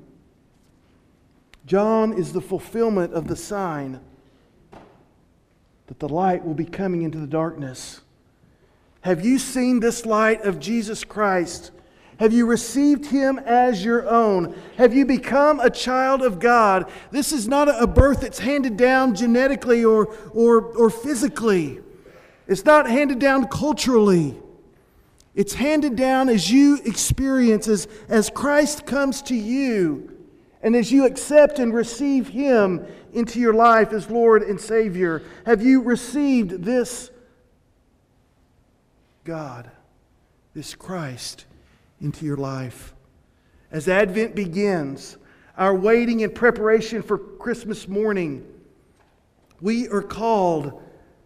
John 1.65 2.13
is 2.13 2.33
the 2.33 2.41
fulfillment 2.41 3.13
of 3.13 3.27
the 3.27 3.35
sign 3.35 3.99
that 5.87 5.99
the 5.99 6.09
light 6.09 6.43
will 6.43 6.53
be 6.53 6.65
coming 6.65 7.03
into 7.03 7.19
the 7.19 7.27
darkness. 7.27 8.01
Have 9.01 9.25
you 9.25 9.37
seen 9.37 9.79
this 9.79 10.05
light 10.05 10.41
of 10.41 10.59
Jesus 10.59 11.03
Christ? 11.03 11.71
Have 12.21 12.33
you 12.33 12.45
received 12.45 13.07
him 13.07 13.39
as 13.39 13.83
your 13.83 14.07
own? 14.07 14.55
Have 14.77 14.93
you 14.93 15.07
become 15.07 15.59
a 15.59 15.71
child 15.71 16.21
of 16.21 16.37
God? 16.37 16.87
This 17.09 17.31
is 17.31 17.47
not 17.47 17.67
a 17.67 17.87
birth 17.87 18.21
that's 18.21 18.37
handed 18.37 18.77
down 18.77 19.15
genetically 19.15 19.83
or, 19.83 20.05
or, 20.31 20.61
or 20.61 20.91
physically, 20.91 21.79
it's 22.47 22.63
not 22.63 22.87
handed 22.87 23.17
down 23.17 23.47
culturally. 23.47 24.37
It's 25.33 25.55
handed 25.55 25.95
down 25.95 26.29
as 26.29 26.51
you 26.51 26.77
experience, 26.85 27.67
as, 27.67 27.87
as 28.07 28.29
Christ 28.29 28.85
comes 28.85 29.23
to 29.23 29.35
you, 29.35 30.15
and 30.61 30.75
as 30.75 30.91
you 30.91 31.07
accept 31.07 31.57
and 31.57 31.73
receive 31.73 32.27
Him 32.27 32.85
into 33.13 33.39
your 33.39 33.55
life 33.55 33.93
as 33.93 34.11
Lord 34.11 34.43
and 34.43 34.61
Savior. 34.61 35.23
Have 35.47 35.63
you 35.63 35.81
received 35.81 36.65
this 36.65 37.09
God, 39.23 39.71
this 40.53 40.75
Christ? 40.75 41.45
Into 42.01 42.25
your 42.25 42.37
life. 42.37 42.93
As 43.71 43.87
Advent 43.87 44.35
begins, 44.35 45.17
our 45.57 45.75
waiting 45.75 46.23
and 46.23 46.33
preparation 46.33 47.01
for 47.01 47.17
Christmas 47.17 47.87
morning, 47.87 48.45
we 49.61 49.87
are 49.89 50.01
called 50.01 50.81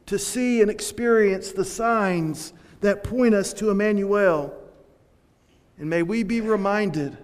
to 0.08 0.20
see 0.20 0.62
and 0.62 0.70
experience 0.70 1.52
the 1.52 1.66
signs 1.66 2.54
that 2.82 3.04
point 3.04 3.34
us 3.34 3.54
to 3.54 3.70
Emmanuel. 3.70 4.54
And 5.80 5.90
may 5.90 6.04
we 6.04 6.24
be 6.24 6.42
reminded, 6.42 7.18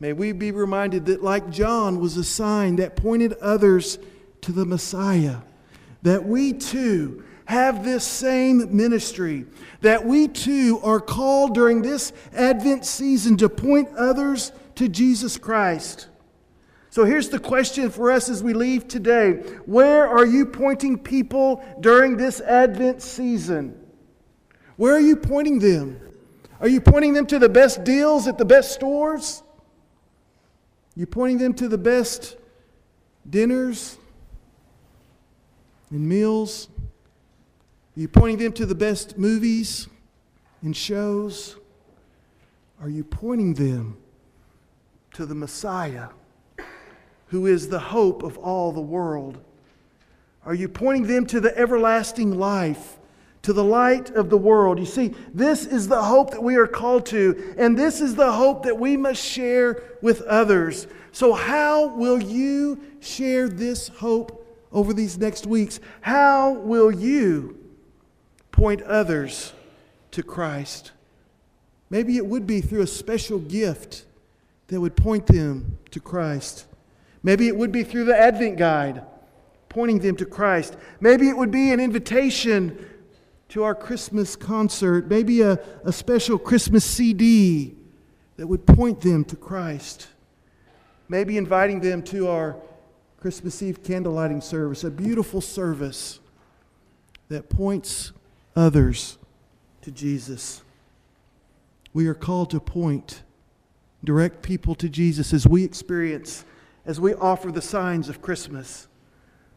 may 0.00 0.12
we 0.12 0.32
be 0.32 0.50
reminded 0.50 1.06
that, 1.06 1.22
like 1.22 1.48
John 1.50 2.00
was 2.00 2.16
a 2.16 2.24
sign 2.24 2.76
that 2.76 2.96
pointed 2.96 3.32
others 3.34 3.98
to 4.42 4.52
the 4.52 4.66
Messiah, 4.66 5.38
that 6.02 6.24
we 6.24 6.52
too 6.52 7.24
have 7.48 7.82
this 7.82 8.04
same 8.04 8.76
ministry, 8.76 9.46
that 9.80 10.04
we 10.04 10.28
too 10.28 10.80
are 10.82 11.00
called 11.00 11.54
during 11.54 11.80
this 11.80 12.12
Advent 12.34 12.84
season 12.84 13.38
to 13.38 13.48
point 13.48 13.88
others 13.96 14.52
to 14.74 14.86
Jesus 14.86 15.38
Christ. 15.38 16.08
So 16.90 17.06
here's 17.06 17.30
the 17.30 17.38
question 17.38 17.88
for 17.88 18.12
us 18.12 18.28
as 18.28 18.42
we 18.42 18.52
leave 18.52 18.86
today 18.86 19.30
Where 19.64 20.06
are 20.06 20.26
you 20.26 20.44
pointing 20.44 20.98
people 20.98 21.64
during 21.80 22.18
this 22.18 22.42
Advent 22.42 23.00
season? 23.00 23.82
Where 24.76 24.94
are 24.94 25.00
you 25.00 25.16
pointing 25.16 25.58
them? 25.58 25.98
Are 26.60 26.68
you 26.68 26.82
pointing 26.82 27.14
them 27.14 27.26
to 27.28 27.38
the 27.38 27.48
best 27.48 27.82
deals 27.82 28.28
at 28.28 28.36
the 28.36 28.44
best 28.44 28.72
stores? 28.72 29.42
Are 30.96 31.00
you 31.00 31.06
pointing 31.06 31.38
them 31.38 31.54
to 31.54 31.68
the 31.68 31.78
best 31.78 32.36
dinners 33.30 33.96
and 35.90 36.06
meals? 36.06 36.68
Are 37.98 38.00
you 38.00 38.06
pointing 38.06 38.38
them 38.38 38.52
to 38.52 38.64
the 38.64 38.76
best 38.76 39.18
movies 39.18 39.88
and 40.62 40.76
shows? 40.76 41.56
Are 42.80 42.88
you 42.88 43.02
pointing 43.02 43.54
them 43.54 43.96
to 45.14 45.26
the 45.26 45.34
Messiah, 45.34 46.06
who 47.26 47.46
is 47.46 47.68
the 47.68 47.80
hope 47.80 48.22
of 48.22 48.38
all 48.38 48.70
the 48.70 48.80
world? 48.80 49.40
Are 50.46 50.54
you 50.54 50.68
pointing 50.68 51.08
them 51.08 51.26
to 51.26 51.40
the 51.40 51.58
everlasting 51.58 52.38
life, 52.38 52.98
to 53.42 53.52
the 53.52 53.64
light 53.64 54.10
of 54.10 54.30
the 54.30 54.38
world? 54.38 54.78
You 54.78 54.86
see, 54.86 55.12
this 55.34 55.66
is 55.66 55.88
the 55.88 56.00
hope 56.00 56.30
that 56.30 56.42
we 56.44 56.54
are 56.54 56.68
called 56.68 57.04
to, 57.06 57.52
and 57.58 57.76
this 57.76 58.00
is 58.00 58.14
the 58.14 58.30
hope 58.30 58.62
that 58.62 58.78
we 58.78 58.96
must 58.96 59.20
share 59.20 59.82
with 60.02 60.22
others. 60.22 60.86
So, 61.10 61.32
how 61.32 61.88
will 61.88 62.22
you 62.22 62.80
share 63.00 63.48
this 63.48 63.88
hope 63.88 64.46
over 64.70 64.94
these 64.94 65.18
next 65.18 65.48
weeks? 65.48 65.80
How 66.00 66.52
will 66.52 66.92
you? 66.92 67.58
Point 68.58 68.82
others 68.82 69.52
to 70.10 70.20
Christ. 70.20 70.90
Maybe 71.90 72.16
it 72.16 72.26
would 72.26 72.44
be 72.44 72.60
through 72.60 72.82
a 72.82 72.88
special 72.88 73.38
gift 73.38 74.04
that 74.66 74.80
would 74.80 74.96
point 74.96 75.28
them 75.28 75.78
to 75.92 76.00
Christ. 76.00 76.66
Maybe 77.22 77.46
it 77.46 77.56
would 77.56 77.70
be 77.70 77.84
through 77.84 78.06
the 78.06 78.18
Advent 78.18 78.58
guide, 78.58 79.02
pointing 79.68 80.00
them 80.00 80.16
to 80.16 80.26
Christ. 80.26 80.76
Maybe 81.00 81.28
it 81.28 81.36
would 81.36 81.52
be 81.52 81.70
an 81.70 81.78
invitation 81.78 82.84
to 83.50 83.62
our 83.62 83.76
Christmas 83.76 84.34
concert, 84.34 85.08
maybe 85.08 85.40
a, 85.40 85.60
a 85.84 85.92
special 85.92 86.36
Christmas 86.36 86.84
CD 86.84 87.76
that 88.38 88.48
would 88.48 88.66
point 88.66 89.00
them 89.02 89.24
to 89.26 89.36
Christ. 89.36 90.08
Maybe 91.08 91.36
inviting 91.36 91.80
them 91.80 92.02
to 92.02 92.26
our 92.26 92.56
Christmas 93.20 93.62
Eve 93.62 93.84
candlelighting 93.84 94.42
service, 94.42 94.82
a 94.82 94.90
beautiful 94.90 95.40
service 95.40 96.18
that 97.28 97.48
points 97.48 98.12
others 98.58 99.18
to 99.82 99.90
Jesus. 99.92 100.62
We 101.94 102.08
are 102.08 102.14
called 102.14 102.50
to 102.50 102.60
point, 102.60 103.22
direct 104.02 104.42
people 104.42 104.74
to 104.74 104.88
Jesus 104.88 105.32
as 105.32 105.46
we 105.46 105.64
experience, 105.64 106.44
as 106.84 107.00
we 107.00 107.14
offer 107.14 107.52
the 107.52 107.62
signs 107.62 108.08
of 108.08 108.20
Christmas. 108.20 108.88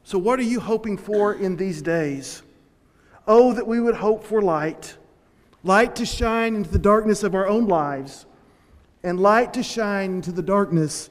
So, 0.03 0.19
what 0.19 0.39
are 0.39 0.43
you 0.43 0.59
hoping 0.59 0.97
for 0.97 1.33
in 1.33 1.57
these 1.57 1.81
days? 1.81 2.43
Oh, 3.27 3.53
that 3.53 3.67
we 3.67 3.79
would 3.79 3.95
hope 3.95 4.23
for 4.23 4.41
light, 4.41 4.97
light 5.63 5.95
to 5.95 6.05
shine 6.05 6.55
into 6.55 6.69
the 6.69 6.79
darkness 6.79 7.23
of 7.23 7.33
our 7.33 7.47
own 7.47 7.67
lives, 7.67 8.25
and 9.03 9.19
light 9.19 9.53
to 9.53 9.63
shine 9.63 10.15
into 10.15 10.31
the 10.31 10.41
darkness 10.43 11.09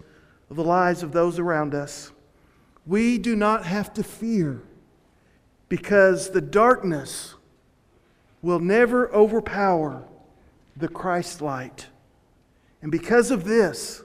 of 0.48 0.57
the 0.57 0.64
lives 0.64 1.03
of 1.03 1.12
those 1.12 1.38
around 1.38 1.74
us. 1.74 2.12
We 2.87 3.18
do 3.18 3.37
not 3.37 3.64
have 3.64 3.92
to 3.94 4.03
fear 4.03 4.62
because 5.68 6.31
the 6.31 6.40
darkness 6.40 7.35
will 8.42 8.61
never 8.61 9.12
overpower 9.12 10.05
the 10.76 10.88
Christ 10.88 11.40
light. 11.40 11.88
And 12.83 12.90
because 12.90 13.31
of 13.31 13.44
this, 13.44 14.03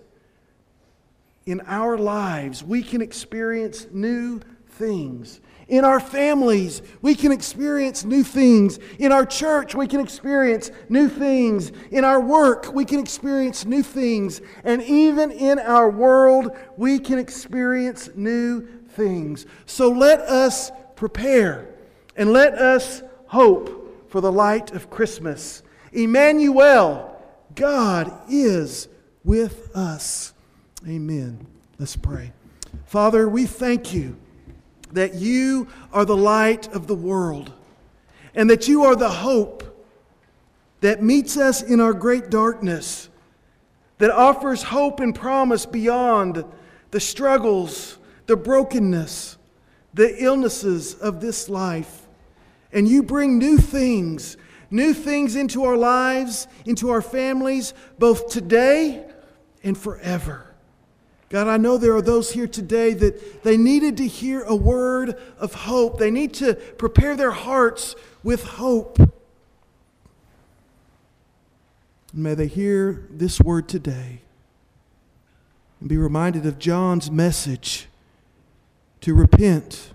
in 1.45 1.61
our 1.61 1.97
lives, 1.97 2.63
we 2.63 2.81
can 2.81 3.01
experience 3.01 3.87
new 3.91 4.41
things. 4.69 5.39
In 5.67 5.85
our 5.85 5.99
families, 5.99 6.81
we 7.01 7.15
can 7.15 7.31
experience 7.31 8.03
new 8.03 8.23
things. 8.23 8.79
In 8.99 9.11
our 9.11 9.25
church, 9.25 9.73
we 9.73 9.87
can 9.87 9.99
experience 9.99 10.69
new 10.89 11.07
things. 11.07 11.71
In 11.91 12.03
our 12.03 12.19
work, 12.19 12.73
we 12.73 12.85
can 12.85 12.99
experience 12.99 13.65
new 13.65 13.81
things. 13.81 14.41
And 14.63 14.81
even 14.83 15.31
in 15.31 15.57
our 15.59 15.89
world, 15.89 16.51
we 16.77 16.99
can 16.99 17.17
experience 17.17 18.09
new 18.15 18.67
things. 18.89 19.45
So 19.65 19.89
let 19.89 20.19
us 20.21 20.71
prepare 20.95 21.67
and 22.15 22.31
let 22.31 22.53
us 22.55 23.01
hope 23.27 23.84
for 24.15 24.21
the 24.21 24.31
light 24.31 24.71
of 24.71 24.89
Christmas. 24.89 25.61
Emmanuel, 25.91 27.21
God 27.53 28.13
is 28.29 28.87
with 29.25 29.75
us. 29.75 30.33
Amen. 30.87 31.45
Let's 31.77 31.97
pray. 31.97 32.31
Father, 32.85 33.27
we 33.27 33.45
thank 33.45 33.93
you 33.93 34.15
that 34.93 35.15
you 35.15 35.67
are 35.91 36.05
the 36.05 36.15
light 36.15 36.73
of 36.73 36.87
the 36.87 36.95
world 36.95 37.51
and 38.33 38.49
that 38.49 38.69
you 38.69 38.85
are 38.85 38.95
the 38.95 39.09
hope 39.09 39.85
that 40.79 41.03
meets 41.03 41.35
us 41.35 41.61
in 41.61 41.81
our 41.81 41.93
great 41.93 42.29
darkness, 42.29 43.09
that 43.97 44.11
offers 44.11 44.63
hope 44.63 45.01
and 45.01 45.13
promise 45.13 45.65
beyond 45.65 46.45
the 46.91 47.01
struggles, 47.01 47.97
the 48.27 48.37
brokenness, 48.37 49.37
the 49.93 50.23
illnesses 50.23 50.93
of 50.93 51.19
this 51.19 51.49
life. 51.49 52.04
And 52.75 52.89
you 52.89 53.01
bring 53.01 53.39
new 53.39 53.57
things, 53.57 54.35
new 54.69 54.93
things 54.93 55.37
into 55.37 55.63
our 55.63 55.77
lives, 55.77 56.45
into 56.65 56.89
our 56.89 57.01
families, 57.01 57.73
both 57.97 58.29
today 58.29 59.07
and 59.63 59.77
forever. 59.77 60.53
God, 61.29 61.47
I 61.47 61.55
know 61.55 61.77
there 61.77 61.95
are 61.95 62.01
those 62.01 62.33
here 62.33 62.47
today 62.47 62.93
that 62.93 63.43
they 63.43 63.55
needed 63.55 63.95
to 63.97 64.07
hear 64.07 64.43
a 64.43 64.55
word 64.55 65.17
of 65.39 65.53
hope. 65.53 65.99
They 65.99 66.11
need 66.11 66.33
to 66.35 66.53
prepare 66.53 67.15
their 67.15 67.31
hearts 67.31 67.95
with 68.23 68.43
hope. 68.43 68.99
May 72.13 72.33
they 72.35 72.47
hear 72.47 73.07
this 73.09 73.39
word 73.39 73.69
today 73.69 74.21
and 75.79 75.87
be 75.87 75.97
reminded 75.97 76.45
of 76.45 76.59
John's 76.59 77.09
message 77.09 77.87
to 78.99 79.13
repent, 79.13 79.93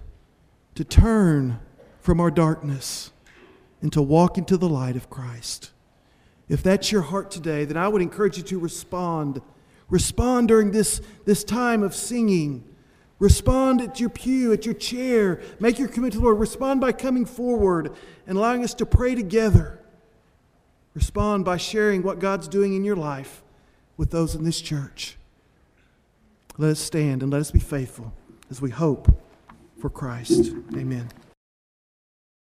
to 0.74 0.84
turn 0.84 1.60
from 2.00 2.20
our 2.20 2.30
darkness, 2.30 3.12
and 3.82 3.92
to 3.92 4.02
walk 4.02 4.38
into 4.38 4.56
the 4.56 4.68
light 4.68 4.96
of 4.96 5.10
Christ. 5.10 5.70
If 6.48 6.62
that's 6.62 6.90
your 6.90 7.02
heart 7.02 7.30
today, 7.30 7.64
then 7.64 7.76
I 7.76 7.88
would 7.88 8.02
encourage 8.02 8.36
you 8.36 8.42
to 8.44 8.58
respond 8.58 9.40
Respond 9.90 10.48
during 10.48 10.70
this, 10.70 11.00
this 11.24 11.44
time 11.44 11.82
of 11.82 11.94
singing. 11.94 12.64
Respond 13.18 13.82
at 13.82 14.00
your 14.00 14.08
pew, 14.08 14.52
at 14.52 14.64
your 14.64 14.74
chair. 14.74 15.42
Make 15.58 15.78
your 15.78 15.88
commitment 15.88 16.12
to 16.14 16.18
the 16.20 16.24
Lord. 16.24 16.38
Respond 16.38 16.80
by 16.80 16.92
coming 16.92 17.26
forward 17.26 17.92
and 18.26 18.38
allowing 18.38 18.64
us 18.64 18.72
to 18.74 18.86
pray 18.86 19.14
together. 19.14 19.80
Respond 20.94 21.44
by 21.44 21.56
sharing 21.56 22.02
what 22.02 22.18
God's 22.18 22.48
doing 22.48 22.74
in 22.74 22.84
your 22.84 22.96
life 22.96 23.42
with 23.96 24.10
those 24.10 24.34
in 24.34 24.44
this 24.44 24.60
church. 24.60 25.16
Let 26.56 26.70
us 26.70 26.80
stand 26.80 27.22
and 27.22 27.32
let 27.32 27.40
us 27.40 27.50
be 27.50 27.60
faithful 27.60 28.12
as 28.48 28.60
we 28.60 28.70
hope 28.70 29.12
for 29.78 29.90
Christ. 29.90 30.52
Amen. 30.74 31.08